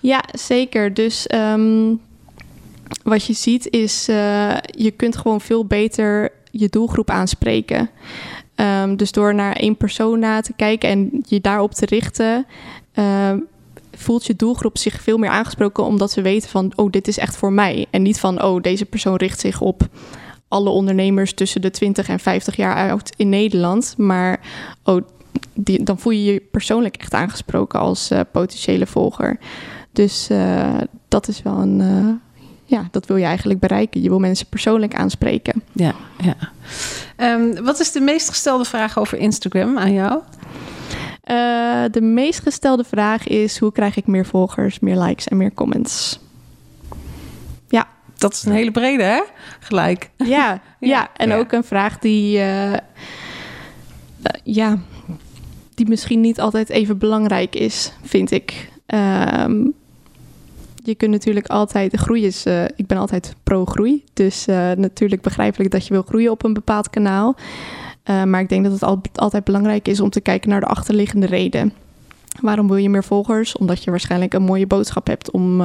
Ja, 0.00 0.24
zeker. 0.32 0.94
Dus 0.94 1.26
um, 1.34 2.00
wat 3.02 3.24
je 3.24 3.32
ziet 3.32 3.70
is, 3.70 4.06
je 4.06 4.92
kunt 4.96 5.16
gewoon 5.16 5.40
veel 5.40 5.64
beter 5.66 6.32
je 6.50 6.68
doelgroep 6.68 7.10
aanspreken. 7.10 7.90
Um, 8.56 8.96
dus 8.96 9.12
door 9.12 9.34
naar 9.34 9.52
één 9.52 9.76
persona 9.76 10.40
te 10.40 10.52
kijken 10.56 10.88
en 10.88 11.10
je 11.26 11.40
daarop 11.40 11.74
te 11.74 11.86
richten, 11.86 12.46
uh, 12.94 13.32
voelt 14.00 14.26
je 14.26 14.36
doelgroep 14.36 14.78
zich 14.78 15.02
veel 15.02 15.18
meer 15.18 15.30
aangesproken 15.30 15.84
omdat 15.84 16.10
ze 16.10 16.22
weten 16.22 16.48
van, 16.48 16.72
oh, 16.76 16.90
dit 16.90 17.08
is 17.08 17.18
echt 17.18 17.36
voor 17.36 17.52
mij. 17.52 17.86
En 17.90 18.02
niet 18.02 18.20
van, 18.20 18.42
oh, 18.42 18.62
deze 18.62 18.84
persoon 18.84 19.16
richt 19.16 19.40
zich 19.40 19.60
op 19.60 19.88
alle 20.48 20.70
ondernemers 20.70 21.34
tussen 21.34 21.60
de 21.60 21.70
20 21.70 22.08
en 22.08 22.20
50 22.20 22.56
jaar 22.56 22.90
oud 22.90 23.12
in 23.16 23.28
Nederland. 23.28 23.94
Maar 23.96 24.40
oh, 24.84 25.02
die, 25.54 25.82
dan 25.82 25.98
voel 25.98 26.12
je 26.12 26.32
je 26.32 26.40
persoonlijk 26.50 26.96
echt 26.96 27.14
aangesproken 27.14 27.80
als 27.80 28.10
uh, 28.10 28.20
potentiële 28.32 28.86
volger. 28.86 29.38
Dus 29.92 30.28
uh, 30.30 30.78
dat 31.08 31.28
is 31.28 31.42
wel 31.42 31.56
een 31.56 31.80
uh, 31.80 32.08
ja, 32.70 32.88
dat 32.90 33.06
wil 33.06 33.16
je 33.16 33.24
eigenlijk 33.24 33.60
bereiken. 33.60 34.02
Je 34.02 34.08
wil 34.08 34.18
mensen 34.18 34.46
persoonlijk 34.46 34.94
aanspreken. 34.94 35.62
Ja, 35.72 35.94
ja. 36.18 36.36
Um, 37.16 37.64
wat 37.64 37.80
is 37.80 37.92
de 37.92 38.00
meest 38.00 38.28
gestelde 38.28 38.64
vraag 38.64 38.98
over 38.98 39.18
Instagram 39.18 39.78
aan 39.78 39.92
jou? 39.92 40.20
Uh, 41.30 41.84
de 41.90 42.00
meest 42.00 42.40
gestelde 42.40 42.84
vraag 42.84 43.26
is: 43.26 43.58
hoe 43.58 43.72
krijg 43.72 43.96
ik 43.96 44.06
meer 44.06 44.26
volgers, 44.26 44.80
meer 44.80 44.98
likes 44.98 45.28
en 45.28 45.36
meer 45.36 45.52
comments? 45.54 46.20
Ja. 47.68 47.88
Dat 48.16 48.32
is 48.32 48.44
een 48.44 48.52
hele 48.52 48.70
brede, 48.70 49.02
hè? 49.02 49.22
Gelijk. 49.60 50.10
Ja, 50.16 50.26
ja. 50.28 50.60
ja. 50.78 51.10
en 51.16 51.28
ja. 51.28 51.36
ook 51.36 51.52
een 51.52 51.64
vraag 51.64 51.98
die, 51.98 52.38
uh, 52.38 52.72
uh, 52.72 52.76
ja, 54.42 54.78
die 55.74 55.88
misschien 55.88 56.20
niet 56.20 56.40
altijd 56.40 56.68
even 56.68 56.98
belangrijk 56.98 57.54
is, 57.54 57.92
vind 58.02 58.30
ik. 58.30 58.70
Um, 58.86 59.74
je 60.84 60.94
kunt 60.94 61.10
natuurlijk 61.10 61.46
altijd, 61.46 61.90
de 61.90 61.98
groei 61.98 62.24
is, 62.24 62.46
uh, 62.46 62.64
ik 62.64 62.86
ben 62.86 62.98
altijd 62.98 63.34
pro-groei. 63.42 64.04
Dus 64.12 64.48
uh, 64.48 64.72
natuurlijk 64.72 65.22
begrijpelijk 65.22 65.70
dat 65.70 65.86
je 65.86 65.92
wil 65.92 66.02
groeien 66.02 66.30
op 66.30 66.44
een 66.44 66.52
bepaald 66.52 66.90
kanaal. 66.90 67.36
Uh, 68.10 68.24
maar 68.24 68.40
ik 68.40 68.48
denk 68.48 68.64
dat 68.64 68.72
het 68.72 68.82
al, 68.82 69.00
altijd 69.14 69.44
belangrijk 69.44 69.88
is 69.88 70.00
om 70.00 70.10
te 70.10 70.20
kijken 70.20 70.50
naar 70.50 70.60
de 70.60 70.66
achterliggende 70.66 71.26
reden. 71.26 71.72
Waarom 72.40 72.66
wil 72.66 72.76
je 72.76 72.90
meer 72.90 73.04
volgers? 73.04 73.56
Omdat 73.56 73.84
je 73.84 73.90
waarschijnlijk 73.90 74.34
een 74.34 74.42
mooie 74.42 74.66
boodschap 74.66 75.06
hebt 75.06 75.30
om, 75.30 75.62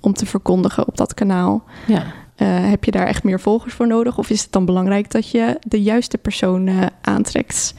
om 0.00 0.12
te 0.12 0.26
verkondigen 0.26 0.86
op 0.86 0.96
dat 0.96 1.14
kanaal. 1.14 1.64
Ja. 1.86 2.04
heb 2.44 2.84
je 2.84 2.90
daar 2.90 3.06
echt 3.06 3.24
meer 3.24 3.40
volgers 3.40 3.74
voor 3.74 3.86
nodig? 3.86 4.18
Of 4.18 4.30
is 4.30 4.42
het 4.42 4.52
dan 4.52 4.64
belangrijk 4.64 5.10
dat 5.10 5.30
je 5.30 5.58
de 5.60 5.82
juiste 5.82 6.18
persoon 6.18 6.70
aantrekt? 7.00 7.74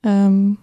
Um, 0.00 0.58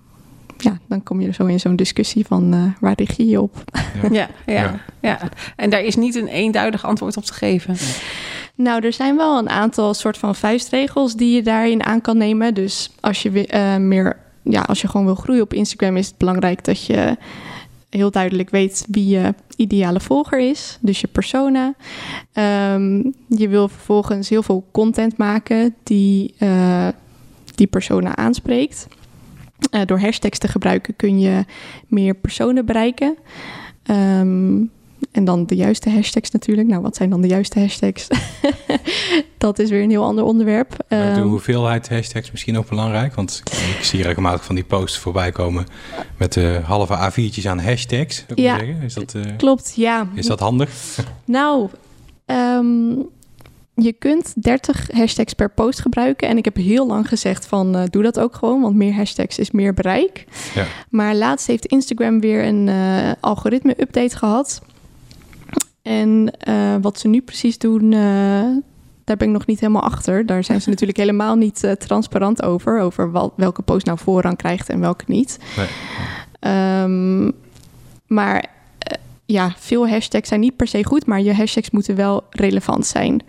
ja, 0.57 0.77
dan 0.87 1.03
kom 1.03 1.21
je 1.21 1.33
zo 1.33 1.45
in 1.45 1.59
zo'n 1.59 1.75
discussie 1.75 2.25
van 2.25 2.53
uh, 2.53 2.63
waar 2.79 2.93
richt 2.95 3.17
je 3.17 3.27
je 3.27 3.41
op? 3.41 3.63
Ja. 4.11 4.29
ja. 4.45 4.53
Ja, 4.53 4.79
ja, 5.01 5.19
En 5.55 5.69
daar 5.69 5.81
is 5.81 5.95
niet 5.95 6.15
een 6.15 6.27
eenduidig 6.27 6.85
antwoord 6.85 7.17
op 7.17 7.23
te 7.23 7.33
geven. 7.33 7.75
Nou, 8.55 8.85
er 8.85 8.93
zijn 8.93 9.15
wel 9.15 9.37
een 9.37 9.49
aantal 9.49 9.93
soort 9.93 10.17
van 10.17 10.35
vuistregels 10.35 11.15
die 11.15 11.35
je 11.35 11.41
daarin 11.43 11.83
aan 11.83 12.01
kan 12.01 12.17
nemen. 12.17 12.53
Dus 12.53 12.91
als 12.99 13.21
je 13.21 13.53
uh, 13.53 13.75
meer, 13.75 14.17
ja, 14.43 14.61
als 14.61 14.81
je 14.81 14.87
gewoon 14.87 15.05
wil 15.05 15.15
groeien 15.15 15.43
op 15.43 15.53
Instagram, 15.53 15.97
is 15.97 16.07
het 16.07 16.17
belangrijk 16.17 16.63
dat 16.63 16.85
je 16.85 17.17
heel 17.89 18.11
duidelijk 18.11 18.49
weet 18.49 18.85
wie 18.89 19.07
je 19.07 19.33
ideale 19.55 19.99
volger 19.99 20.39
is, 20.39 20.77
dus 20.81 21.01
je 21.01 21.07
persona. 21.07 21.73
Um, 22.73 23.13
je 23.27 23.47
wil 23.47 23.67
vervolgens 23.67 24.29
heel 24.29 24.43
veel 24.43 24.67
content 24.71 25.17
maken 25.17 25.75
die 25.83 26.33
uh, 26.39 26.87
die 27.55 27.67
persona 27.67 28.15
aanspreekt. 28.15 28.87
Uh, 29.71 29.81
door 29.85 29.99
hashtags 29.99 30.37
te 30.37 30.47
gebruiken 30.47 30.95
kun 30.95 31.19
je 31.19 31.45
meer 31.87 32.13
personen 32.13 32.65
bereiken. 32.65 33.17
Um, 34.19 34.71
en 35.15 35.25
dan 35.25 35.45
de 35.45 35.55
juiste 35.55 35.89
hashtags 35.89 36.31
natuurlijk. 36.31 36.67
Nou, 36.67 36.81
wat 36.81 36.95
zijn 36.95 37.09
dan 37.09 37.21
de 37.21 37.27
juiste 37.27 37.59
hashtags? 37.59 38.07
dat 39.37 39.59
is 39.59 39.69
weer 39.69 39.83
een 39.83 39.89
heel 39.89 40.03
ander 40.03 40.23
onderwerp. 40.23 40.69
De 40.87 40.95
ehm, 40.95 41.21
hoeveelheid 41.21 41.89
hashtags 41.89 42.31
misschien 42.31 42.57
ook 42.57 42.69
belangrijk. 42.69 43.15
Want 43.15 43.43
ik 43.77 43.83
zie 43.83 44.03
regelmatig 44.03 44.45
van 44.45 44.55
die 44.55 44.63
posts 44.63 44.97
voorbij 44.97 45.31
komen 45.31 45.65
met 46.17 46.33
de 46.33 46.59
halve 46.63 47.11
A4'tjes 47.11 47.47
aan 47.47 47.59
hashtags. 47.59 48.25
Ja, 48.35 48.59
is 48.81 48.93
dat, 48.93 49.13
uh, 49.13 49.23
klopt. 49.37 49.73
Ja. 49.75 50.07
Is 50.13 50.25
dat 50.25 50.39
handig? 50.39 50.97
nou, 51.25 51.69
um, 52.25 53.07
je 53.73 53.93
kunt 53.93 54.43
30 54.43 54.91
hashtags 54.91 55.33
per 55.33 55.49
post 55.49 55.79
gebruiken. 55.79 56.27
En 56.27 56.37
ik 56.37 56.45
heb 56.45 56.55
heel 56.55 56.87
lang 56.87 57.07
gezegd 57.07 57.47
van 57.47 57.75
uh, 57.75 57.83
doe 57.89 58.03
dat 58.03 58.19
ook 58.19 58.35
gewoon, 58.35 58.61
want 58.61 58.75
meer 58.75 58.93
hashtags 58.93 59.39
is 59.39 59.51
meer 59.51 59.73
bereik. 59.73 60.25
Ja. 60.55 60.65
Maar 60.89 61.15
laatst 61.15 61.47
heeft 61.47 61.65
Instagram 61.65 62.19
weer 62.19 62.45
een 62.45 62.67
uh, 62.67 63.11
algoritme-update 63.19 64.17
gehad. 64.17 64.61
En 65.85 66.33
uh, 66.47 66.75
wat 66.81 66.99
ze 66.99 67.07
nu 67.07 67.21
precies 67.21 67.57
doen, 67.57 67.89
daar 69.03 69.17
ben 69.17 69.27
ik 69.27 69.33
nog 69.33 69.45
niet 69.45 69.59
helemaal 69.59 69.81
achter. 69.81 70.25
Daar 70.25 70.43
zijn 70.43 70.61
ze 70.61 70.69
natuurlijk 70.73 70.99
helemaal 70.99 71.35
niet 71.35 71.75
transparant 71.77 72.43
over. 72.43 72.79
Over 72.79 73.11
wel, 73.11 73.33
welke 73.35 73.61
post 73.61 73.85
nou 73.85 73.97
voorrang 73.97 74.37
krijgt 74.37 74.69
en 74.69 74.79
welke 74.79 75.03
niet. 75.07 75.39
Nee. 75.55 76.83
Um, 76.83 77.33
maar 78.07 78.45
ja, 79.25 79.53
veel 79.57 79.89
hashtags 79.89 80.27
zijn 80.27 80.39
niet 80.39 80.55
per 80.55 80.67
se 80.67 80.85
goed, 80.85 81.05
maar 81.05 81.21
je 81.21 81.33
hashtags 81.33 81.69
moeten 81.69 81.95
wel 81.95 82.23
relevant 82.29 82.85
zijn. 82.85 83.21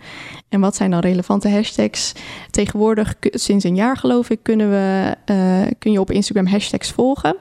En 0.49 0.59
wat 0.59 0.75
zijn 0.75 0.91
dan 0.91 0.99
relevante 0.99 1.49
hashtags? 1.49 2.13
Tegenwoordig, 2.51 3.15
sinds 3.19 3.63
een 3.63 3.75
jaar 3.75 3.97
geloof 3.97 4.29
ik, 4.29 4.39
kunnen 4.41 4.69
we, 4.69 5.15
uh, 5.25 5.71
kun 5.79 5.91
je 5.91 5.99
op 5.99 6.11
Instagram 6.11 6.47
hashtags 6.47 6.91
volgen. 6.91 7.35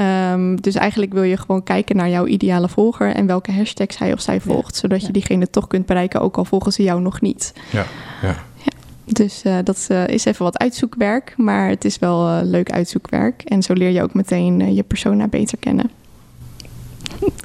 Um, 0.00 0.60
dus 0.60 0.74
eigenlijk 0.74 1.12
wil 1.12 1.22
je 1.22 1.36
gewoon 1.36 1.62
kijken 1.62 1.96
naar 1.96 2.08
jouw 2.08 2.26
ideale 2.26 2.68
volger 2.68 3.14
en 3.14 3.26
welke 3.26 3.52
hashtags 3.52 3.98
hij 3.98 4.12
of 4.12 4.20
zij 4.20 4.40
volgt, 4.40 4.76
zodat 4.76 5.06
je 5.06 5.12
diegene 5.12 5.50
toch 5.50 5.66
kunt 5.66 5.86
bereiken, 5.86 6.20
ook 6.20 6.36
al 6.36 6.44
volgen 6.44 6.72
ze 6.72 6.82
jou 6.82 7.00
nog 7.00 7.20
niet. 7.20 7.52
Ja, 7.70 7.84
ja. 8.22 8.36
ja. 8.62 8.72
Dus 9.04 9.42
uh, 9.44 9.58
dat 9.64 9.86
uh, 9.90 10.06
is 10.06 10.24
even 10.24 10.44
wat 10.44 10.58
uitzoekwerk, 10.58 11.34
maar 11.36 11.68
het 11.68 11.84
is 11.84 11.98
wel 11.98 12.44
leuk 12.44 12.70
uitzoekwerk. 12.70 13.42
En 13.42 13.62
zo 13.62 13.72
leer 13.72 13.90
je 13.90 14.02
ook 14.02 14.14
meteen 14.14 14.74
je 14.74 14.82
persona 14.82 15.28
beter 15.28 15.58
kennen. 15.58 15.90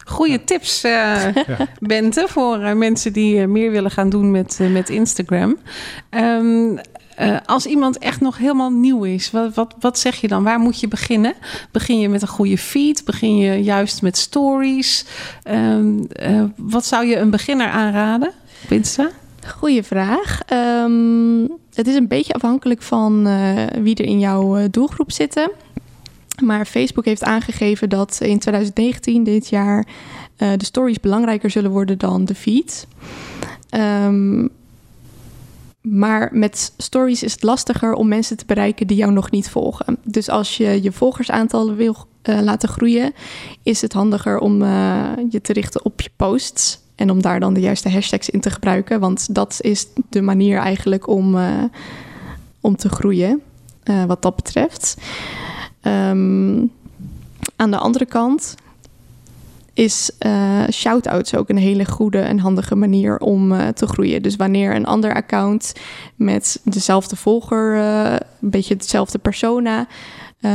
Goede 0.05 0.43
tips, 0.43 0.83
uh, 0.85 1.25
Bente, 1.79 2.25
voor 2.29 2.59
uh, 2.59 2.73
mensen 2.73 3.13
die 3.13 3.35
uh, 3.35 3.47
meer 3.47 3.71
willen 3.71 3.91
gaan 3.91 4.09
doen 4.09 4.31
met, 4.31 4.59
met 4.71 4.89
Instagram. 4.89 5.57
Um, 6.09 6.79
als 7.45 7.65
iemand 7.65 7.97
echt 7.97 8.21
nog 8.21 8.37
helemaal 8.37 8.69
nieuw 8.69 9.03
is, 9.03 9.31
wat, 9.31 9.53
wat, 9.53 9.75
wat 9.79 9.99
zeg 9.99 10.15
je 10.15 10.27
dan? 10.27 10.43
Waar 10.43 10.59
moet 10.59 10.79
je 10.79 10.87
beginnen? 10.87 11.33
Begin 11.71 11.99
je 11.99 12.09
met 12.09 12.21
een 12.21 12.27
goede 12.27 12.57
feed? 12.57 13.05
Begin 13.05 13.37
je 13.37 13.63
juist 13.63 14.01
met 14.01 14.17
stories? 14.17 15.05
Um, 15.49 16.07
wat 16.55 16.85
zou 16.85 17.05
je 17.05 17.17
een 17.17 17.29
beginner 17.29 17.67
aanraden, 17.67 18.31
Winsta? 18.69 19.09
Goeie 19.47 19.83
vraag. 19.83 20.39
Um, 20.53 21.51
het 21.73 21.87
is 21.87 21.95
een 21.95 22.07
beetje 22.07 22.33
afhankelijk 22.33 22.81
van 22.81 23.23
wie 23.81 23.95
er 23.95 24.05
in 24.05 24.19
jouw 24.19 24.69
doelgroep 24.69 25.11
zitten. 25.11 25.51
Maar 26.43 26.65
Facebook 26.65 27.05
heeft 27.05 27.23
aangegeven 27.23 27.89
dat 27.89 28.19
in 28.21 28.39
2019, 28.39 29.23
dit 29.23 29.49
jaar, 29.49 29.85
de 30.35 30.65
stories 30.65 30.99
belangrijker 30.99 31.49
zullen 31.49 31.71
worden 31.71 31.97
dan 31.97 32.25
de 32.25 32.35
feed. 32.35 32.87
Um, 33.71 34.49
maar 35.83 36.29
met 36.31 36.73
stories 36.77 37.23
is 37.23 37.31
het 37.31 37.43
lastiger 37.43 37.93
om 37.93 38.07
mensen 38.07 38.37
te 38.37 38.45
bereiken 38.45 38.87
die 38.87 38.97
jou 38.97 39.11
nog 39.11 39.31
niet 39.31 39.49
volgen. 39.49 39.97
Dus 40.03 40.29
als 40.29 40.57
je 40.57 40.83
je 40.83 40.91
volgersaantallen 40.91 41.75
wil 41.75 41.95
laten 42.23 42.69
groeien, 42.69 43.13
is 43.63 43.81
het 43.81 43.93
handiger 43.93 44.39
om 44.39 44.63
je 45.29 45.39
te 45.41 45.53
richten 45.53 45.85
op 45.85 46.01
je 46.01 46.09
posts. 46.15 46.81
En 46.95 47.09
om 47.09 47.21
daar 47.21 47.39
dan 47.39 47.53
de 47.53 47.59
juiste 47.59 47.89
hashtags 47.89 48.29
in 48.29 48.41
te 48.41 48.49
gebruiken. 48.49 48.99
Want 48.99 49.35
dat 49.35 49.57
is 49.61 49.87
de 50.09 50.21
manier 50.21 50.57
eigenlijk 50.57 51.07
om, 51.07 51.37
om 52.61 52.75
te 52.75 52.89
groeien, 52.89 53.41
wat 54.07 54.21
dat 54.21 54.35
betreft. 54.35 54.97
Um, 55.81 56.71
aan 57.55 57.71
de 57.71 57.77
andere 57.77 58.05
kant 58.05 58.55
is 59.73 60.11
uh, 60.19 60.63
shout-outs 60.71 61.35
ook 61.35 61.49
een 61.49 61.57
hele 61.57 61.85
goede 61.85 62.19
en 62.19 62.39
handige 62.39 62.75
manier 62.75 63.17
om 63.17 63.51
uh, 63.51 63.67
te 63.67 63.87
groeien. 63.87 64.21
Dus 64.21 64.35
wanneer 64.35 64.75
een 64.75 64.85
ander 64.85 65.13
account 65.13 65.73
met 66.15 66.61
dezelfde 66.63 67.15
volger, 67.15 67.75
uh, 67.75 68.15
een 68.41 68.49
beetje 68.49 68.73
hetzelfde 68.73 69.17
persona, 69.17 69.87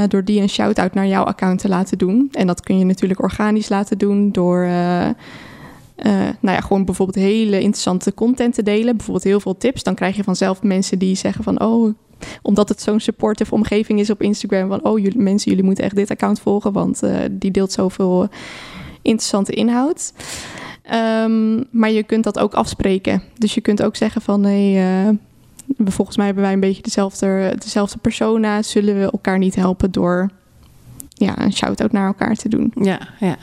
door 0.08 0.24
die 0.24 0.40
een 0.40 0.48
shout-out 0.48 0.94
naar 0.94 1.06
jouw 1.06 1.24
account 1.24 1.60
te 1.60 1.68
laten 1.68 1.98
doen. 1.98 2.28
En 2.32 2.46
dat 2.46 2.60
kun 2.60 2.78
je 2.78 2.84
natuurlijk 2.84 3.22
organisch 3.22 3.68
laten 3.68 3.98
doen 3.98 4.32
door. 4.32 4.66
nou 4.66 6.34
ja, 6.40 6.60
gewoon 6.60 6.84
bijvoorbeeld 6.84 7.24
hele 7.26 7.60
interessante 7.60 8.14
content 8.14 8.54
te 8.54 8.62
delen. 8.62 8.96
Bijvoorbeeld 8.96 9.24
heel 9.24 9.40
veel 9.40 9.56
tips. 9.56 9.82
Dan 9.82 9.94
krijg 9.94 10.16
je 10.16 10.24
vanzelf 10.24 10.62
mensen 10.62 10.98
die 10.98 11.14
zeggen 11.14 11.44
van... 11.44 11.60
oh, 11.60 11.94
omdat 12.42 12.68
het 12.68 12.82
zo'n 12.82 13.00
supportive 13.00 13.54
omgeving 13.54 14.00
is 14.00 14.10
op 14.10 14.22
Instagram. 14.22 14.68
Van, 14.68 14.84
oh, 14.84 14.98
jullie, 14.98 15.18
mensen, 15.18 15.50
jullie 15.50 15.66
moeten 15.66 15.84
echt 15.84 15.96
dit 15.96 16.10
account 16.10 16.40
volgen. 16.40 16.72
Want 16.72 17.02
die 17.30 17.50
deelt 17.50 17.72
zoveel 17.72 18.28
interessante 19.02 19.52
inhoud. 19.52 20.12
Um, 21.24 21.64
maar 21.70 21.90
je 21.90 22.02
kunt 22.02 22.24
dat 22.24 22.38
ook 22.38 22.54
afspreken. 22.54 23.22
Dus 23.38 23.54
je 23.54 23.60
kunt 23.60 23.82
ook 23.82 23.96
zeggen 23.96 24.22
van... 24.22 24.44
Hey, 24.44 25.06
uh, 25.06 25.14
volgens 25.84 26.16
mij 26.16 26.26
hebben 26.26 26.44
wij 26.44 26.52
een 26.52 26.60
beetje 26.60 26.82
dezelfde, 26.82 27.54
dezelfde 27.58 27.98
persona. 27.98 28.62
Zullen 28.62 28.98
we 28.98 29.10
elkaar 29.10 29.38
niet 29.38 29.54
helpen 29.54 29.90
door 29.90 30.30
ja, 31.08 31.38
een 31.38 31.52
shout-out 31.52 31.92
naar 31.92 32.06
elkaar 32.06 32.34
te 32.34 32.48
doen? 32.48 32.72
Ja, 32.74 32.98
ja. 33.20 33.36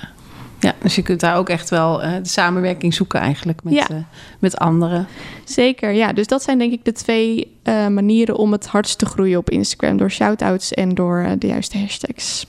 Ja, 0.60 0.74
dus 0.82 0.96
je 0.96 1.02
kunt 1.02 1.20
daar 1.20 1.38
ook 1.38 1.50
echt 1.50 1.70
wel 1.70 2.04
uh, 2.04 2.14
de 2.14 2.30
samenwerking 2.30 2.94
zoeken 2.94 3.20
eigenlijk 3.20 3.64
met, 3.64 3.74
ja. 3.74 3.88
uh, 3.92 3.98
met 4.40 4.58
anderen. 4.58 5.08
Zeker, 5.44 5.92
ja. 5.92 6.14
Dus 6.14 6.28
dat 6.28 6.44
zijn 6.44 6.58
denk 6.58 6.72
ik 6.72 6.86
de 6.86 6.92
twee 6.92 7.58
uh, 7.64 7.88
manieren 7.88 8.36
om 8.36 8.52
het 8.52 8.68
hardst 8.68 8.98
te 8.98 9.06
groeien 9.06 9.38
op 9.38 9.50
Instagram. 9.50 9.98
Door 9.98 10.12
shout-outs 10.12 10.74
en 10.74 10.90
door 10.90 11.36
de 11.40 11.48
juiste 11.48 11.78
hashtags. 11.78 12.46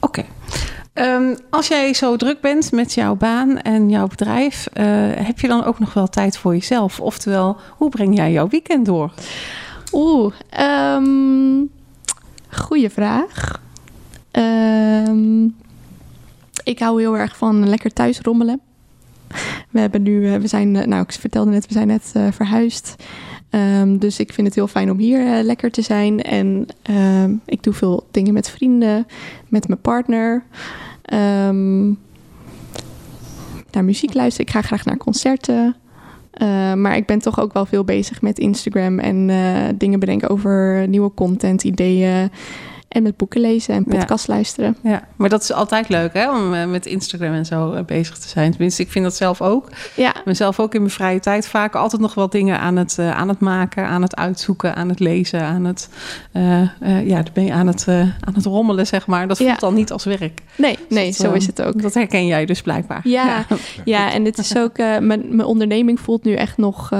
Oké. 0.00 0.20
Okay. 0.20 0.30
Um, 1.00 1.36
als 1.50 1.68
jij 1.68 1.94
zo 1.94 2.16
druk 2.16 2.40
bent 2.40 2.72
met 2.72 2.94
jouw 2.94 3.14
baan 3.14 3.58
en 3.58 3.90
jouw 3.90 4.06
bedrijf, 4.06 4.68
heb 5.14 5.40
je 5.40 5.48
dan 5.48 5.64
ook 5.64 5.78
nog 5.78 5.94
wel 5.94 6.06
tijd 6.06 6.38
voor 6.38 6.54
jezelf? 6.54 7.00
Oftewel, 7.00 7.56
hoe 7.76 7.88
breng 7.88 8.16
jij 8.16 8.32
jouw 8.32 8.48
weekend 8.48 8.86
door? 8.86 9.12
Oeh, 9.92 10.34
um, 10.96 11.70
goeie 12.50 12.90
vraag. 12.90 13.60
Um, 14.32 15.56
ik 16.64 16.78
hou 16.78 17.00
heel 17.00 17.16
erg 17.16 17.36
van 17.36 17.68
lekker 17.68 17.92
thuis 17.92 18.20
rommelen. 18.20 18.60
We 19.70 19.80
hebben 19.80 20.02
nu, 20.02 20.32
eh, 20.32 20.40
we 20.40 20.46
zijn, 20.46 20.76
eh, 20.76 20.86
nou, 20.86 21.02
ik 21.02 21.12
vertelde 21.12 21.50
net, 21.50 21.66
we 21.66 21.72
zijn 21.72 21.86
net 21.86 22.12
verhuisd. 22.30 22.94
Dus 23.86 24.18
ik 24.18 24.32
vind 24.32 24.46
het 24.46 24.56
heel 24.56 24.66
fijn 24.66 24.90
om 24.90 24.98
hier 24.98 25.42
lekker 25.42 25.70
te 25.70 25.82
zijn. 25.82 26.22
En 26.22 26.66
ik 27.44 27.62
doe 27.62 27.72
veel 27.72 28.06
dingen 28.10 28.32
met 28.32 28.50
vrienden, 28.50 29.06
met 29.48 29.68
mijn 29.68 29.80
partner. 29.80 30.44
Um, 31.14 31.98
naar 33.70 33.84
muziek 33.84 34.14
luisteren. 34.14 34.46
Ik 34.46 34.52
ga 34.52 34.62
graag 34.62 34.84
naar 34.84 34.96
concerten. 34.96 35.76
Uh, 36.42 36.74
maar 36.74 36.96
ik 36.96 37.06
ben 37.06 37.18
toch 37.18 37.40
ook 37.40 37.52
wel 37.52 37.66
veel 37.66 37.84
bezig 37.84 38.22
met 38.22 38.38
Instagram 38.38 38.98
en 38.98 39.28
uh, 39.28 39.68
dingen 39.74 40.00
bedenken 40.00 40.28
over 40.28 40.84
nieuwe 40.88 41.14
content, 41.14 41.64
ideeën. 41.64 42.30
En 42.88 43.02
met 43.02 43.16
boeken 43.16 43.40
lezen 43.40 43.74
en 43.74 43.84
podcast 43.84 44.28
luisteren. 44.28 44.76
Ja, 44.82 45.08
maar 45.16 45.28
dat 45.28 45.42
is 45.42 45.52
altijd 45.52 45.88
leuk 45.88 46.12
hè, 46.12 46.30
om 46.30 46.54
eh, 46.54 46.66
met 46.66 46.86
Instagram 46.86 47.32
en 47.32 47.46
zo 47.46 47.72
eh, 47.72 47.84
bezig 47.84 48.18
te 48.18 48.28
zijn. 48.28 48.50
Tenminste, 48.50 48.82
ik 48.82 48.90
vind 48.90 49.04
dat 49.04 49.16
zelf 49.16 49.42
ook. 49.42 49.68
Ja. 49.96 50.14
Mezelf 50.24 50.60
ook 50.60 50.74
in 50.74 50.80
mijn 50.80 50.92
vrije 50.92 51.20
tijd 51.20 51.48
vaak 51.48 51.74
altijd 51.74 52.02
nog 52.02 52.14
wel 52.14 52.28
dingen 52.28 52.58
aan 52.60 52.76
het, 52.76 52.96
uh, 53.00 53.16
aan 53.16 53.28
het 53.28 53.40
maken, 53.40 53.86
aan 53.86 54.02
het 54.02 54.16
uitzoeken, 54.16 54.74
aan 54.74 54.88
het 54.88 55.00
lezen, 55.00 55.42
aan 55.42 55.64
het, 55.64 55.88
uh, 56.32 56.60
uh, 56.60 57.06
ja, 57.08 57.22
dan 57.22 57.32
ben 57.32 57.44
je 57.44 57.52
aan 57.52 57.66
het, 57.66 57.88
aan 57.88 58.34
het 58.34 58.44
rommelen, 58.44 58.86
zeg 58.86 59.06
maar. 59.06 59.28
Dat 59.28 59.36
voelt 59.36 59.50
ja. 59.50 59.56
dan 59.56 59.74
niet 59.74 59.92
als 59.92 60.04
werk. 60.04 60.42
Nee, 60.56 60.76
dus 60.76 60.96
nee, 60.98 61.06
dat, 61.06 61.14
zo 61.14 61.32
is 61.32 61.46
het 61.46 61.62
ook. 61.62 61.82
Dat 61.82 61.94
herken 61.94 62.26
jij 62.26 62.46
dus 62.46 62.62
blijkbaar. 62.62 63.00
Ja, 63.04 63.44
ja. 63.48 63.56
ja 63.84 64.12
en 64.12 64.24
het 64.24 64.38
is 64.38 64.56
ook, 64.56 64.76
mijn, 64.76 65.02
mijn 65.08 65.44
onderneming 65.44 66.00
voelt 66.00 66.24
nu 66.24 66.34
echt 66.34 66.56
nog 66.56 66.90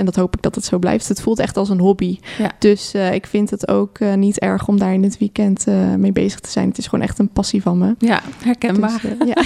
en 0.00 0.06
dat 0.06 0.16
hoop 0.16 0.36
ik 0.36 0.42
dat 0.42 0.54
het 0.54 0.64
zo 0.64 0.78
blijft. 0.78 1.08
Het 1.08 1.20
voelt 1.20 1.38
echt 1.38 1.56
als 1.56 1.68
een 1.68 1.78
hobby. 1.78 2.18
Ja. 2.38 2.50
Dus 2.58 2.94
uh, 2.94 3.14
ik 3.14 3.26
vind 3.26 3.50
het 3.50 3.68
ook 3.68 3.98
uh, 3.98 4.14
niet 4.14 4.38
erg 4.38 4.68
om 4.68 4.78
daar 4.78 4.92
in 4.92 5.02
het 5.02 5.18
weekend 5.18 5.66
uh, 5.68 5.94
mee 5.94 6.12
bezig 6.12 6.40
te 6.40 6.50
zijn. 6.50 6.68
Het 6.68 6.78
is 6.78 6.86
gewoon 6.86 7.04
echt 7.04 7.18
een 7.18 7.28
passie 7.28 7.62
van 7.62 7.78
me. 7.78 7.94
Ja, 7.98 8.22
herkenbaar. 8.44 9.00
Dus, 9.02 9.28
ja. 9.34 9.42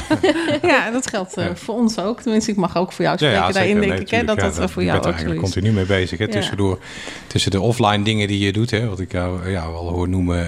ja, 0.69 0.91
dat 0.91 1.07
geldt 1.07 1.35
voor 1.55 1.75
ons 1.75 1.99
ook. 1.99 2.21
Tenminste, 2.21 2.51
ik 2.51 2.57
mag 2.57 2.77
ook 2.77 2.93
voor 2.93 3.05
jou 3.05 3.17
spreken 3.17 3.39
ja, 3.39 3.53
daarin, 3.53 3.81
denk 3.81 3.93
nee, 3.93 4.01
ik. 4.01 4.11
Hè, 4.11 4.25
dat 4.25 4.39
dat, 4.39 4.55
dat 4.55 4.71
voor 4.71 4.85
jou 4.85 5.07
ook 5.07 5.19
zo 5.19 5.31
is. 5.31 5.39
continu 5.39 5.73
mee 5.73 5.87
bezig. 5.87 6.19
Hè, 6.19 6.29
tussendoor, 6.29 6.79
tussen 7.27 7.51
de 7.51 7.61
offline 7.61 8.05
dingen 8.05 8.29
die 8.29 8.39
je 8.39 8.53
doet. 8.53 8.71
Hè, 8.71 8.89
wat 8.89 9.01
ik 9.01 9.13
jou 9.13 9.51
ja, 9.51 9.63
al 9.63 9.89
hoor 9.89 10.09
noemen. 10.09 10.47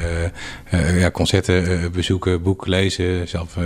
ja, 0.94 1.10
concerten 1.10 1.92
bezoeken, 1.92 2.42
boek 2.42 2.66
lezen. 2.66 3.28
Zelf 3.28 3.56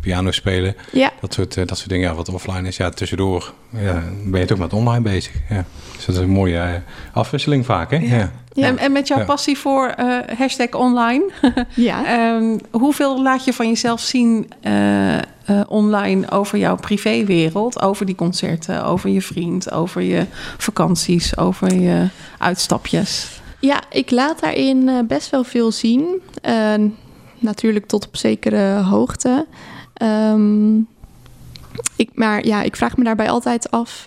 piano 0.00 0.30
spelen. 0.30 0.76
Ja. 0.92 1.12
Dat, 1.20 1.34
soort, 1.34 1.54
dat 1.54 1.78
soort 1.78 1.88
dingen. 1.88 2.08
Ja, 2.08 2.14
wat 2.14 2.28
offline 2.28 2.68
is. 2.68 2.76
Ja, 2.76 2.90
tussendoor 2.90 3.54
ja, 3.70 4.02
ben 4.24 4.40
je 4.40 4.46
toch 4.46 4.58
met 4.58 4.72
online 4.72 5.02
bezig. 5.02 5.32
Ja. 5.48 5.64
Dus 5.96 6.04
dat 6.04 6.14
is 6.14 6.20
een 6.20 6.30
mooie 6.30 6.54
uh, 6.54 6.74
afwisseling 7.12 7.64
vaak, 7.64 7.90
hè? 7.90 7.96
Ja. 7.96 8.30
ja. 8.52 8.66
En, 8.66 8.78
en, 8.78 8.92
met 8.92 9.08
jouw 9.08 9.24
passie 9.24 9.58
voor 9.58 9.94
uh, 10.00 10.18
hashtag 10.38 10.72
online, 10.72 11.30
ja. 11.74 12.26
um, 12.34 12.60
hoeveel 12.70 13.22
laat 13.22 13.44
je 13.44 13.52
van 13.52 13.68
jezelf 13.68 14.00
zien 14.00 14.50
uh, 14.62 15.18
online 15.68 16.30
over 16.30 16.58
jouw 16.58 16.76
privéwereld? 16.76 17.82
Over 17.82 18.06
die 18.06 18.14
concerten, 18.14 18.84
over 18.84 19.10
je 19.10 19.22
vriend, 19.22 19.72
over 19.72 20.02
je 20.02 20.26
vakanties, 20.58 21.36
over 21.36 21.74
je 21.74 22.08
uitstapjes? 22.38 23.40
Ja, 23.60 23.80
ik 23.90 24.10
laat 24.10 24.40
daarin 24.40 25.06
best 25.08 25.30
wel 25.30 25.44
veel 25.44 25.72
zien. 25.72 26.22
natuurlijk 27.38 27.86
tot 27.86 28.06
op 28.06 28.16
zekere 28.16 28.82
hoogte. 28.82 29.46
Um, 30.02 30.88
ik, 31.96 32.10
maar 32.14 32.46
ja, 32.46 32.62
ik 32.62 32.76
vraag 32.76 32.96
me 32.96 33.04
daarbij 33.04 33.30
altijd 33.30 33.70
af. 33.70 34.04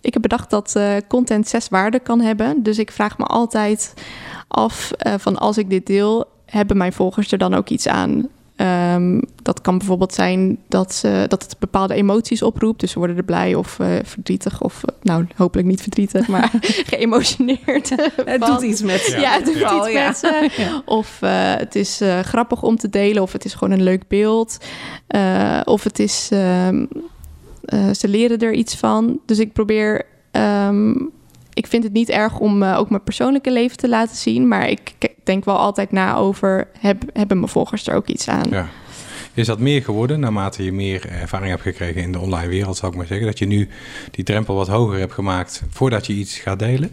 Ik 0.00 0.12
heb 0.12 0.22
bedacht 0.22 0.50
dat 0.50 0.74
uh, 0.76 0.96
content 1.08 1.48
zes 1.48 1.68
waarden 1.68 2.02
kan 2.02 2.20
hebben. 2.20 2.62
Dus 2.62 2.78
ik 2.78 2.90
vraag 2.90 3.18
me 3.18 3.24
altijd 3.24 3.94
af 4.48 4.90
uh, 5.06 5.14
van 5.18 5.38
als 5.38 5.58
ik 5.58 5.70
dit 5.70 5.86
deel, 5.86 6.24
hebben 6.46 6.76
mijn 6.76 6.92
volgers 6.92 7.32
er 7.32 7.38
dan 7.38 7.54
ook 7.54 7.68
iets 7.68 7.88
aan? 7.88 8.28
Um, 8.56 9.22
dat 9.42 9.60
kan 9.60 9.78
bijvoorbeeld 9.78 10.14
zijn 10.14 10.58
dat, 10.68 10.94
ze, 10.94 11.24
dat 11.28 11.42
het 11.42 11.56
bepaalde 11.58 11.94
emoties 11.94 12.42
oproept. 12.42 12.80
Dus 12.80 12.90
ze 12.90 12.98
worden 12.98 13.16
er 13.16 13.22
blij 13.24 13.54
of 13.54 13.78
uh, 13.78 13.86
verdrietig. 14.02 14.60
Of 14.60 14.82
nou, 15.02 15.26
hopelijk 15.36 15.68
niet 15.68 15.82
verdrietig, 15.82 16.28
maar 16.28 16.50
geëmotioneerd. 16.90 17.90
het 18.24 18.40
doet 18.40 18.62
iets 18.62 18.82
met 18.82 19.00
ze. 19.00 19.20
Ja, 19.20 19.32
het 19.32 19.44
doet 19.44 19.58
ja. 19.58 19.76
iets 19.76 19.92
met 19.92 20.16
ze. 20.16 20.50
Ja. 20.62 20.82
Of 20.84 21.18
uh, 21.24 21.30
het 21.56 21.74
is 21.74 22.02
uh, 22.02 22.20
grappig 22.20 22.62
om 22.62 22.76
te 22.76 22.90
delen. 22.90 23.22
Of 23.22 23.32
het 23.32 23.44
is 23.44 23.54
gewoon 23.54 23.78
een 23.78 23.82
leuk 23.82 24.08
beeld. 24.08 24.58
of 25.64 25.84
het 25.84 25.98
is... 25.98 26.30
Um, 26.32 26.88
ze 27.92 28.08
leren 28.08 28.38
er 28.38 28.52
iets 28.52 28.76
van. 28.76 29.20
Dus 29.26 29.38
ik 29.38 29.52
probeer... 29.52 30.02
Um, 30.32 31.10
ik 31.54 31.66
vind 31.66 31.84
het 31.84 31.92
niet 31.92 32.08
erg 32.08 32.38
om 32.38 32.62
uh, 32.62 32.78
ook 32.78 32.90
mijn 32.90 33.02
persoonlijke 33.02 33.52
leven 33.52 33.76
te 33.76 33.88
laten 33.88 34.16
zien. 34.16 34.48
Maar 34.48 34.68
ik 34.68 34.92
denk 35.24 35.44
wel 35.44 35.56
altijd 35.56 35.92
na 35.92 36.14
over, 36.14 36.68
heb, 36.78 37.02
hebben 37.12 37.38
mijn 37.38 37.50
volgers 37.50 37.86
er 37.86 37.94
ook 37.94 38.06
iets 38.06 38.28
aan? 38.28 38.46
Ja. 38.50 38.68
Is 39.34 39.46
dat 39.46 39.58
meer 39.58 39.82
geworden 39.82 40.20
naarmate 40.20 40.64
je 40.64 40.72
meer 40.72 41.08
ervaring 41.08 41.50
hebt 41.50 41.62
gekregen 41.62 42.02
in 42.02 42.12
de 42.12 42.18
online 42.18 42.48
wereld, 42.48 42.76
zou 42.76 42.92
ik 42.92 42.98
maar 42.98 43.06
zeggen? 43.06 43.26
Dat 43.26 43.38
je 43.38 43.46
nu 43.46 43.68
die 44.10 44.24
drempel 44.24 44.54
wat 44.54 44.68
hoger 44.68 44.98
hebt 44.98 45.12
gemaakt 45.12 45.62
voordat 45.70 46.06
je 46.06 46.12
iets 46.12 46.38
gaat 46.38 46.58
delen? 46.58 46.90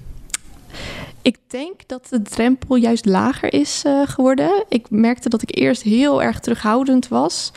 Ik 1.21 1.37
denk 1.47 1.87
dat 1.87 2.07
de 2.09 2.21
drempel 2.21 2.75
juist 2.75 3.05
lager 3.05 3.53
is 3.53 3.83
uh, 3.85 4.01
geworden. 4.07 4.65
Ik 4.69 4.85
merkte 4.89 5.29
dat 5.29 5.41
ik 5.41 5.57
eerst 5.57 5.81
heel 5.81 6.23
erg 6.23 6.39
terughoudend 6.39 7.07
was. 7.07 7.51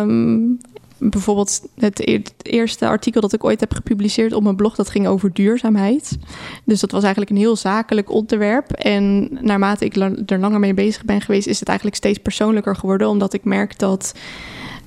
Um, 0.00 0.60
bijvoorbeeld 1.10 1.62
het, 1.76 2.02
eerste 2.42 2.86
artikel 2.86 3.20
dat 3.20 3.32
ik 3.32 3.44
ooit 3.44 3.60
heb 3.60 3.72
gepubliceerd 3.72 4.32
op 4.32 4.42
mijn 4.42 4.56
blog, 4.56 4.74
dat 4.74 4.90
ging 4.90 5.06
over 5.06 5.32
duurzaamheid. 5.32 6.18
Dus 6.64 6.80
dat 6.80 6.90
was 6.90 7.02
eigenlijk 7.02 7.30
een 7.30 7.38
heel 7.38 7.56
zakelijk 7.56 8.10
onderwerp. 8.10 8.70
En 8.72 9.28
naarmate 9.40 9.84
ik 9.84 9.96
er 10.26 10.38
langer 10.38 10.60
mee 10.60 10.74
bezig 10.74 11.04
ben 11.04 11.20
geweest, 11.20 11.46
is 11.46 11.58
het 11.58 11.68
eigenlijk 11.68 11.96
steeds 11.96 12.18
persoonlijker 12.18 12.76
geworden, 12.76 13.08
omdat 13.08 13.32
ik 13.32 13.44
merk 13.44 13.78
dat 13.78 14.14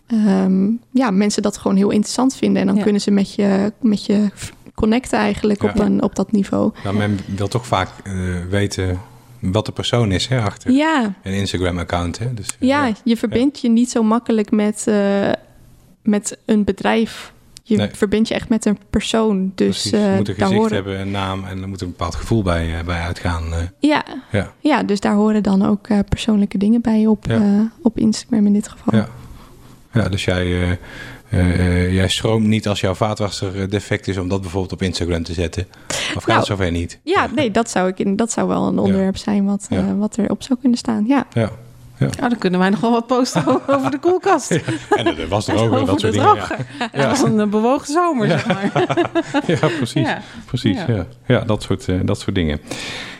um, 0.08 0.80
ja, 0.91 1.12
mensen 1.12 1.41
dat 1.41 1.58
gewoon 1.58 1.78
heel 1.78 1.89
interessant 1.89 2.36
vinden. 2.36 2.62
En 2.62 2.67
dan 2.67 2.84
kunnen 2.84 3.01
ze 3.01 3.12
met 3.12 3.36
je, 3.36 3.71
met 3.80 4.06
je 4.06 4.30
connecten 4.75 5.19
eigenlijk 5.19 5.63
op, 5.63 5.80
een, 5.80 6.01
op 6.01 6.15
dat 6.15 6.32
niveau. 6.32 6.71
Nou, 6.84 6.95
men 6.97 7.19
wil 7.36 7.47
toch 7.47 7.67
vaak 7.67 7.89
uh, 8.04 8.36
weten 8.49 8.99
wat 9.39 9.65
de 9.65 9.71
persoon 9.71 10.12
is 10.12 10.28
hè, 10.28 10.41
achter 10.41 10.71
ja. 10.71 11.13
een 11.23 11.34
Instagram-account. 11.34 12.19
Dus, 12.34 12.47
ja, 12.60 12.86
ja, 12.86 12.93
je 13.04 13.17
verbindt 13.17 13.60
je 13.60 13.69
niet 13.69 13.89
zo 13.89 14.04
makkelijk 14.04 14.51
met, 14.51 14.86
uh, 14.89 15.32
met 16.06 16.38
een 16.46 16.63
bedrijf 16.63 17.34
je 17.68 17.89
verbindt 17.94 18.28
je 18.28 18.34
echt 18.34 18.50
met 18.50 18.65
een 18.65 18.78
persoon. 18.89 19.52
Dus 19.56 19.84
je 19.84 20.13
moet 20.18 20.28
een 20.28 20.36
gezicht 20.36 20.70
hebben, 20.70 21.00
een 21.00 21.12
naam 21.12 21.46
en 21.46 21.62
er 21.62 21.68
moet 21.68 21.82
een 21.82 21.89
bepaald 21.89 22.15
gevoel 22.15 22.44
bij, 22.44 22.84
bij 22.86 23.02
uitgaan. 23.02 23.44
Ja. 23.80 24.06
ja. 24.32 24.54
Ja. 24.60 24.84
dus 24.84 25.00
daar 25.00 25.15
horen 25.15 25.44
dan 25.44 25.65
ook 25.65 25.88
persoonlijke 26.10 26.58
dingen 26.58 26.82
bij 26.82 27.06
op, 27.06 27.26
op 27.82 27.98
Instagram 27.98 28.46
in 28.46 28.54
dit 28.54 28.68
geval. 28.68 29.00
Ja, 29.00 29.08
ja 29.94 30.10
dus 30.10 30.26
jij 30.26 30.78
uh, 31.36 31.94
jij 31.94 32.08
stroomt 32.08 32.46
niet 32.46 32.68
als 32.68 32.80
jouw 32.80 32.94
vaatwasser 32.94 33.62
eh, 33.62 33.70
defect 33.70 34.08
is 34.08 34.18
om 34.18 34.28
dat 34.28 34.41
bijvoorbeeld 34.41 34.74
op 34.74 34.82
Instagram 34.82 35.24
te 35.24 35.34
zetten? 35.34 35.68
Of 35.88 36.13
gaat 36.13 36.26
nou, 36.26 36.38
het 36.38 36.48
zover 36.48 36.72
niet? 36.72 37.00
Ja, 37.04 37.30
nee, 37.36 37.52
dat 37.52 37.70
zou, 37.70 37.88
ik 37.88 38.00
in, 38.00 38.15
dat 38.15 38.32
zou 38.32 38.48
wel 38.48 38.68
een 38.68 38.80
onderwerp 38.80 39.18
zijn 39.18 39.46
wat, 39.46 39.68
uh, 39.72 39.80
wat 39.98 40.18
erop 40.18 40.44
zou 40.44 40.60
kunnen 40.60 40.78
staan. 40.78 41.06
Ja. 41.08 41.28
ja. 41.34 41.52
Ja. 41.97 42.05
Nou, 42.05 42.29
dan 42.29 42.38
kunnen 42.38 42.60
wij 42.60 42.69
nog 42.69 42.79
wel 42.79 42.91
wat 42.91 43.08
posten 43.08 43.45
over 43.67 43.91
de 43.91 43.99
koelkast. 43.99 44.49
Ja, 44.49 44.60
en 44.89 45.17
er 45.17 45.27
was 45.27 45.47
er 45.47 45.55
ook 45.55 45.86
dat 45.86 45.99
soort 45.99 46.13
dingen. 46.13 46.36
Ja. 46.36 46.47
Dat 46.91 47.05
was 47.05 47.21
een 47.21 47.49
bewogen 47.49 47.88
zomer, 47.88 48.27
zeg 48.27 48.47
maar. 48.47 48.71
ja, 49.62 49.67
precies. 49.77 50.08
precies 50.45 50.77
ja. 50.88 51.05
Ja. 51.25 51.39
dat, 51.39 51.63
soort, 51.63 51.88
uh, 51.88 51.99
dat 52.03 52.19
soort 52.19 52.36
dingen. 52.36 52.60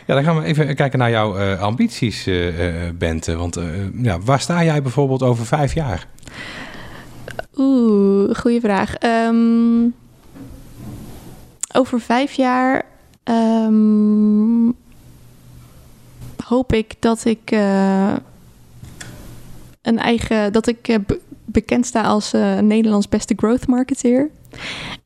Ja, 0.06 0.14
dan 0.14 0.24
gaan 0.24 0.38
we 0.38 0.44
even 0.44 0.74
kijken 0.74 0.98
naar 0.98 1.10
jouw 1.10 1.38
uh, 1.38 1.60
ambities, 1.60 2.26
uh, 2.26 2.54
Bente. 2.94 3.36
Want 3.36 3.60
ja, 4.02 4.20
waar 4.20 4.40
sta 4.40 4.64
jij 4.64 4.82
bijvoorbeeld 4.82 5.22
over 5.22 5.46
vijf 5.46 5.74
jaar? 5.74 6.06
Oeh, 7.56 8.34
goede 8.34 8.60
vraag. 8.60 8.94
Um, 9.02 9.94
over 11.72 12.00
vijf 12.00 12.32
jaar 12.32 12.84
um, 13.24 14.74
hoop 16.44 16.72
ik 16.72 16.94
dat 16.98 17.24
ik 17.24 17.50
uh, 17.50 18.12
een 19.86 19.98
eigen, 19.98 20.52
dat 20.52 20.66
ik 20.66 20.88
uh, 20.88 20.96
bekend 21.44 21.86
sta 21.86 22.02
als 22.02 22.34
uh, 22.34 22.58
Nederlands 22.58 23.08
beste 23.08 23.34
growth 23.36 23.66
marketeer. 23.66 24.30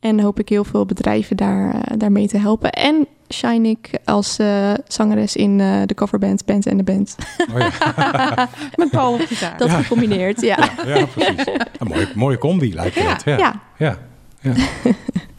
En 0.01 0.21
hoop 0.21 0.41
ik 0.41 0.49
heel 0.49 0.65
veel 0.65 0.87
bedrijven 0.87 1.37
daar, 1.37 1.97
daarmee 1.97 2.29
te 2.29 2.39
helpen. 2.39 2.73
En 2.73 3.07
shine 3.29 3.69
ik 3.69 3.91
als 4.05 4.39
uh, 4.39 4.73
zangeres 4.89 5.37
in 5.37 5.59
uh, 5.59 5.81
de 5.87 5.95
coverband 5.95 6.45
Band 6.45 6.67
en 6.67 6.77
de 6.77 6.83
Band. 6.83 7.17
Oh 7.53 7.59
ja. 7.59 7.69
Met 8.77 8.91
Paul 8.91 9.13
op 9.13 9.21
gitaar. 9.21 9.59
Dat 9.59 9.69
ja. 9.69 9.83
gecombineerd, 9.83 10.41
ja. 10.41 10.59
Ja, 10.87 11.07
precies. 11.07 11.47
Een 11.79 11.87
mooie, 11.87 12.09
mooie 12.15 12.39
combi 12.39 12.75
lijkt 12.75 12.97
me 12.97 13.03
dat. 13.03 13.23
Ja. 13.25 13.37
Ja. 13.79 13.99
ja. 14.43 14.55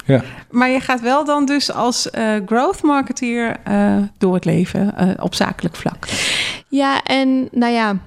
ja. 0.05 0.23
Maar 0.49 0.69
je 0.69 0.79
gaat 0.79 1.01
wel 1.01 1.25
dan 1.25 1.45
dus 1.45 1.71
als 1.71 2.09
uh, 2.17 2.35
growth 2.45 2.81
marketeer 2.81 3.57
door 4.17 4.33
het 4.33 4.45
leven 4.45 5.15
op 5.21 5.35
zakelijk 5.35 5.75
vlak. 5.75 6.07
Ja, 6.67 7.03
en 7.03 7.47
nou 7.51 7.73
ja, 7.73 7.97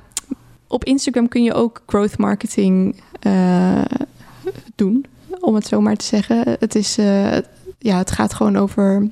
op 0.74 0.84
Instagram 0.84 1.28
kun 1.28 1.42
je 1.42 1.54
ook 1.54 1.82
growth 1.86 2.18
marketing 2.18 3.02
doen, 4.74 5.04
om 5.40 5.54
het 5.54 5.66
zo 5.66 5.80
maar 5.80 5.96
te 5.96 6.04
zeggen. 6.04 6.56
Het, 6.58 6.74
is, 6.74 6.94
ja, 7.78 7.98
het 7.98 8.10
gaat 8.10 8.34
gewoon 8.34 8.56
over 8.56 9.08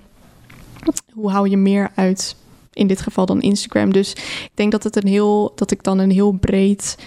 hoe 1.12 1.30
hou 1.30 1.48
je 1.48 1.56
meer 1.56 1.90
uit? 1.94 2.36
In 2.72 2.86
dit 2.86 3.00
geval 3.00 3.26
dan 3.26 3.40
Instagram. 3.40 3.92
Dus 3.92 4.12
ik 4.12 4.50
denk 4.54 4.72
dat, 4.72 4.82
het 4.82 4.96
een 4.96 5.08
heel, 5.08 5.52
dat 5.54 5.70
ik 5.70 5.82
dan 5.82 5.98
een 5.98 6.10
heel 6.10 6.32
breed 6.32 6.98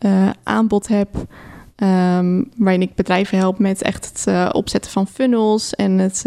uh, 0.00 0.30
aanbod 0.42 0.88
heb. 0.88 1.08
Um, 1.76 2.50
waarin 2.56 2.82
ik 2.82 2.94
bedrijven 2.94 3.38
help 3.38 3.58
met 3.58 3.82
echt 3.82 4.24
het 4.24 4.52
opzetten 4.52 4.90
van 4.90 5.06
funnels 5.06 5.74
en 5.74 5.98
het, 5.98 6.22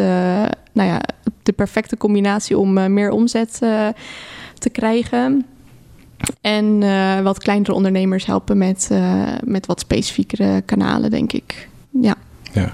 nou 0.73 0.89
ja, 0.89 1.01
de 1.43 1.53
perfecte 1.53 1.97
combinatie 1.97 2.57
om 2.57 2.93
meer 2.93 3.11
omzet 3.11 3.57
te 4.57 4.69
krijgen. 4.71 5.45
En 6.41 6.80
wat 7.23 7.39
kleinere 7.39 7.73
ondernemers 7.73 8.25
helpen 8.25 8.58
met, 8.58 8.89
met 9.43 9.65
wat 9.65 9.80
specifiekere 9.80 10.62
kanalen, 10.62 11.10
denk 11.10 11.34
ik. 11.34 11.69
Ja. 12.01 12.15
Ja. 12.51 12.73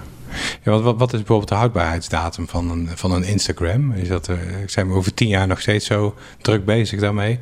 Ja, 0.64 0.80
wat, 0.80 0.98
wat, 0.98 1.12
is 1.12 1.18
bijvoorbeeld 1.18 1.48
de 1.48 1.54
houdbaarheidsdatum 1.54 2.48
van 2.48 2.70
een, 2.70 2.88
van 2.94 3.12
een 3.12 3.24
Instagram? 3.24 3.92
Is 3.92 4.08
dat, 4.08 4.28
uh, 4.28 4.36
zijn 4.66 4.88
we 4.88 4.94
over 4.94 5.14
tien 5.14 5.28
jaar 5.28 5.46
nog 5.46 5.60
steeds 5.60 5.86
zo 5.86 6.14
druk 6.40 6.64
bezig 6.64 7.00
daarmee? 7.00 7.38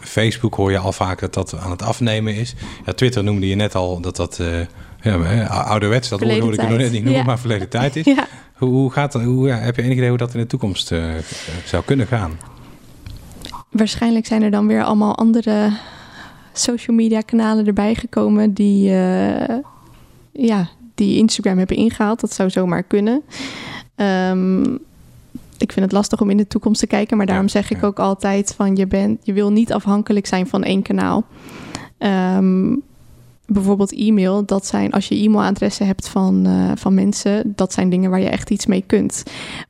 Facebook 0.00 0.54
hoor 0.54 0.70
je 0.70 0.78
al 0.78 0.92
vaak 0.92 1.20
dat 1.20 1.34
dat 1.34 1.58
aan 1.58 1.70
het 1.70 1.82
afnemen 1.82 2.34
is. 2.34 2.54
Ja, 2.86 2.92
Twitter 2.92 3.24
noemde 3.24 3.48
je 3.48 3.54
net 3.54 3.74
al 3.74 4.00
dat 4.00 4.16
dat 4.16 4.40
ja, 5.02 5.44
ouderwets, 5.46 6.08
dat 6.08 6.20
hoorde 6.20 6.62
ik 6.62 6.68
nog 6.68 6.78
net 6.78 6.92
niet 6.92 7.04
noemen, 7.04 7.26
maar 7.26 7.38
verleden 7.38 7.68
tijd 7.68 7.96
is. 7.96 8.04
ja. 8.14 8.26
Hoe, 8.54 8.68
hoe, 8.68 8.92
gaat 8.92 9.12
dat, 9.12 9.22
hoe, 9.22 9.48
ja, 9.48 9.56
heb 9.56 9.76
je 9.76 9.82
enig 9.82 9.96
idee 9.96 10.08
hoe 10.08 10.18
dat 10.18 10.34
in 10.34 10.40
de 10.40 10.46
toekomst 10.46 10.92
zou 11.64 11.84
kunnen 11.84 12.06
gaan? 12.06 12.38
Waarschijnlijk 13.78 14.26
zijn 14.26 14.42
er 14.42 14.50
dan 14.50 14.66
weer 14.66 14.84
allemaal 14.84 15.16
andere 15.16 15.70
social 16.52 16.96
media 16.96 17.20
kanalen 17.20 17.66
erbij 17.66 17.94
gekomen 17.94 18.52
die 18.52 18.90
ja, 20.32 20.68
die 20.94 21.16
Instagram 21.16 21.58
hebben 21.58 21.76
ingehaald. 21.76 22.20
Dat 22.20 22.32
zou 22.32 22.50
zomaar 22.50 22.82
kunnen. 22.82 23.22
Ehm, 23.94 24.62
ik 25.58 25.72
vind 25.72 25.84
het 25.84 25.92
lastig 25.92 26.20
om 26.20 26.30
in 26.30 26.36
de 26.36 26.46
toekomst 26.46 26.80
te 26.80 26.86
kijken, 26.86 27.16
maar 27.16 27.26
daarom 27.26 27.48
zeg 27.48 27.70
ik 27.70 27.82
ook 27.82 27.98
altijd 27.98 28.54
van 28.56 28.76
je 28.76 28.86
bent, 28.86 29.20
je 29.22 29.32
wil 29.32 29.52
niet 29.52 29.72
afhankelijk 29.72 30.26
zijn 30.26 30.46
van 30.46 30.62
één 30.62 30.82
kanaal. 30.82 31.24
Ehm, 31.98 32.74
bijvoorbeeld 33.46 33.92
e-mail, 33.92 34.44
dat 34.44 34.66
zijn 34.66 34.92
als 34.92 35.08
je 35.08 35.22
e-mailadressen 35.22 35.86
hebt 35.86 36.08
van, 36.08 36.46
uh, 36.46 36.72
van 36.74 36.94
mensen, 36.94 37.52
dat 37.56 37.72
zijn 37.72 37.90
dingen 37.90 38.10
waar 38.10 38.20
je 38.20 38.28
echt 38.28 38.50
iets 38.50 38.66
mee 38.66 38.84
kunt. 38.86 39.22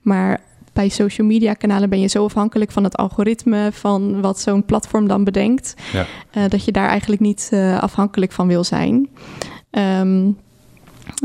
Maar 0.03 0.41
bij 0.79 0.89
social 0.89 1.27
media 1.27 1.53
kanalen 1.53 1.89
ben 1.89 2.01
je 2.01 2.07
zo 2.07 2.25
afhankelijk 2.25 2.71
van 2.71 2.85
het 2.85 2.97
algoritme, 2.97 3.69
van 3.73 4.21
wat 4.21 4.41
zo'n 4.41 4.65
platform 4.65 5.09
dan 5.09 5.25
bedenkt, 5.25 5.75
ja. 5.93 6.07
uh, 6.37 6.49
dat 6.49 6.65
je 6.65 6.73
daar 6.73 6.89
eigenlijk 6.89 7.21
niet 7.21 7.51
uh, 7.53 7.83
afhankelijk 7.83 8.33
van 8.33 8.47
wil 8.47 8.65
zijn. 8.65 9.09
Um, 9.71 10.37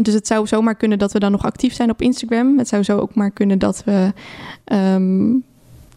dus 0.01 0.13
het 0.13 0.27
zou 0.27 0.47
zomaar 0.47 0.75
kunnen 0.75 0.99
dat 0.99 1.11
we 1.11 1.19
dan 1.19 1.31
nog 1.31 1.45
actief 1.45 1.73
zijn 1.73 1.89
op 1.89 2.01
Instagram. 2.01 2.57
Het 2.57 2.67
zou 2.67 2.83
zo 2.83 2.97
ook 2.97 3.15
maar 3.15 3.31
kunnen 3.31 3.59
dat 3.59 3.83
we, 3.85 4.13
um, 4.65 5.43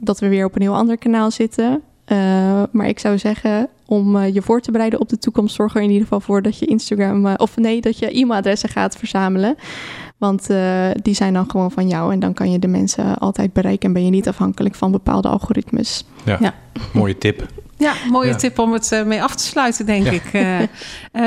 dat 0.00 0.20
we 0.20 0.28
weer 0.28 0.44
op 0.44 0.54
een 0.54 0.62
heel 0.62 0.76
ander 0.76 0.98
kanaal 0.98 1.30
zitten. 1.30 1.82
Uh, 2.12 2.62
maar 2.70 2.88
ik 2.88 2.98
zou 2.98 3.18
zeggen, 3.18 3.68
om 3.86 4.16
uh, 4.16 4.34
je 4.34 4.42
voor 4.42 4.60
te 4.60 4.70
bereiden 4.70 5.00
op 5.00 5.08
de 5.08 5.18
toekomst, 5.18 5.54
zorg 5.54 5.74
er 5.74 5.82
in 5.82 5.90
ieder 5.90 6.02
geval 6.02 6.20
voor 6.20 6.42
dat 6.42 6.58
je 6.58 6.66
Instagram, 6.66 7.26
uh, 7.26 7.34
of 7.36 7.56
nee, 7.56 7.80
dat 7.80 7.98
je 7.98 8.10
e-mailadressen 8.10 8.68
gaat 8.68 8.96
verzamelen. 8.96 9.56
Want 10.18 10.46
die 11.02 11.14
zijn 11.14 11.32
dan 11.32 11.50
gewoon 11.50 11.70
van 11.70 11.88
jou 11.88 12.12
en 12.12 12.20
dan 12.20 12.34
kan 12.34 12.50
je 12.50 12.58
de 12.58 12.66
mensen 12.66 13.18
altijd 13.18 13.52
bereiken 13.52 13.88
en 13.88 13.94
ben 13.94 14.04
je 14.04 14.10
niet 14.10 14.28
afhankelijk 14.28 14.74
van 14.74 14.90
bepaalde 14.90 15.28
algoritmes. 15.28 16.04
Ja, 16.24 16.36
ja. 16.40 16.54
mooie 16.92 17.18
tip. 17.18 17.46
Ja, 17.78 17.94
mooie 18.10 18.34
tip 18.34 18.58
om 18.58 18.72
het 18.72 18.92
uh, 18.92 19.02
mee 19.02 19.22
af 19.22 19.34
te 19.34 19.42
sluiten, 19.42 19.86
denk 19.86 20.06
ik. 20.06 20.32
Uh, 20.32 20.60
uh, 20.60 20.66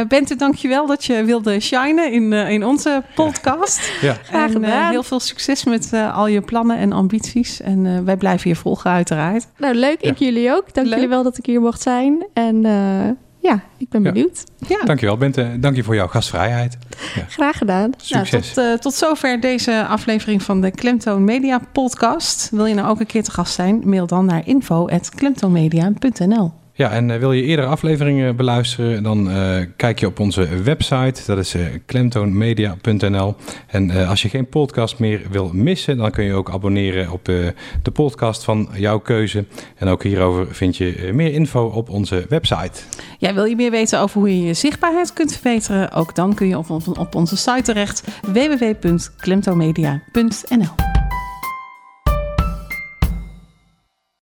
Bente, 0.08 0.36
dankjewel 0.36 0.88
dat 0.88 1.06
je 1.06 1.23
wilde 1.23 1.60
shinen 1.60 2.12
in, 2.12 2.34
in 2.34 2.65
onze 2.65 3.04
podcast. 3.15 3.91
Ja. 4.02 4.17
Graag 4.23 4.52
gedaan. 4.52 4.89
heel 4.89 5.04
veel 5.04 5.19
succes 5.19 5.63
met 5.63 5.93
al 6.13 6.28
je 6.28 6.41
plannen 6.41 6.78
en 6.78 6.91
ambities. 6.91 7.62
En 7.62 8.06
wij 8.06 8.17
blijven 8.17 8.49
je 8.49 8.56
volgen, 8.56 8.91
uiteraard. 8.91 9.47
Nou, 9.58 9.75
leuk. 9.75 10.02
Ik 10.02 10.17
jullie 10.17 10.52
ook. 10.52 10.73
Dank 10.73 10.88
jullie 10.88 11.08
wel 11.08 11.23
dat 11.23 11.38
ik 11.38 11.45
hier 11.45 11.62
mocht 11.62 11.82
zijn. 11.82 12.25
En 12.34 12.65
ja, 13.39 13.63
ik 13.78 13.89
ben 13.89 14.04
benieuwd. 14.04 14.43
Ja. 14.67 14.84
Dankjewel, 14.84 15.17
Bente. 15.17 15.58
Dank 15.60 15.75
je 15.75 15.84
voor 15.84 15.95
jouw 15.95 16.08
gastvrijheid. 16.08 16.78
Ja. 17.15 17.23
Graag 17.28 17.58
gedaan. 17.58 17.91
Succes. 17.97 18.54
Nou, 18.54 18.71
tot, 18.71 18.82
tot 18.82 18.93
zover 18.93 19.39
deze 19.39 19.86
aflevering 19.86 20.43
van 20.43 20.62
de 20.62 20.71
Klemtoon 20.71 21.23
Media 21.23 21.62
podcast. 21.71 22.49
Wil 22.52 22.65
je 22.65 22.73
nou 22.73 22.89
ook 22.89 22.99
een 22.99 23.06
keer 23.06 23.23
te 23.23 23.32
gast 23.32 23.54
zijn? 23.54 23.82
Mail 23.86 24.08
dan 24.08 24.25
naar 24.25 24.47
info.klemtoonmedia.nl 24.47 26.59
ja, 26.80 26.92
en 26.92 27.10
uh, 27.10 27.18
wil 27.18 27.32
je 27.32 27.44
eerdere 27.44 27.68
afleveringen 27.68 28.36
beluisteren, 28.36 29.04
dan 29.04 29.30
uh, 29.30 29.58
kijk 29.76 30.00
je 30.00 30.06
op 30.06 30.20
onze 30.20 30.62
website. 30.63 31.22
Dat 31.26 31.38
is 31.38 31.56
uh, 31.56 31.65
klemtoonmedia.nl. 31.86 33.36
En 33.68 34.08
als 34.08 34.22
je 34.22 34.30
geen 34.30 34.48
podcast 34.48 35.00
meer 35.00 35.22
wil 35.32 35.50
missen, 35.54 35.98
dan 35.98 36.12
kun 36.12 36.24
je 36.24 36.34
ook 36.34 36.50
abonneren 36.50 37.12
op 37.12 37.26
de 37.26 37.54
podcast 37.94 38.44
van 38.44 38.70
jouw 38.74 39.00
keuze. 39.00 39.46
En 39.76 39.88
ook 39.88 40.04
hierover 40.04 40.56
vind 40.56 40.78
je 40.78 41.10
meer 41.13 41.34
info 41.34 41.65
op 41.65 41.89
onze 41.89 42.26
website. 42.30 42.82
Ja, 43.18 43.34
wil 43.34 43.46
je 43.46 43.56
meer 43.56 43.72
weten 43.72 44.00
over 44.00 44.20
hoe 44.20 44.38
je 44.38 44.46
je 44.46 44.54
zichtbaarheid 44.54 45.13
kunt 45.13 45.32
verbeteren? 45.32 45.92
Ook 45.92 46.15
dan 46.15 46.34
kun 46.34 46.48
je 46.48 46.58
op, 46.58 46.70
op, 46.70 46.98
op 46.98 47.15
onze 47.15 47.38
site 47.38 47.62
terecht 47.62 48.04
www.klemtoonmedia.nl. 48.22 51.09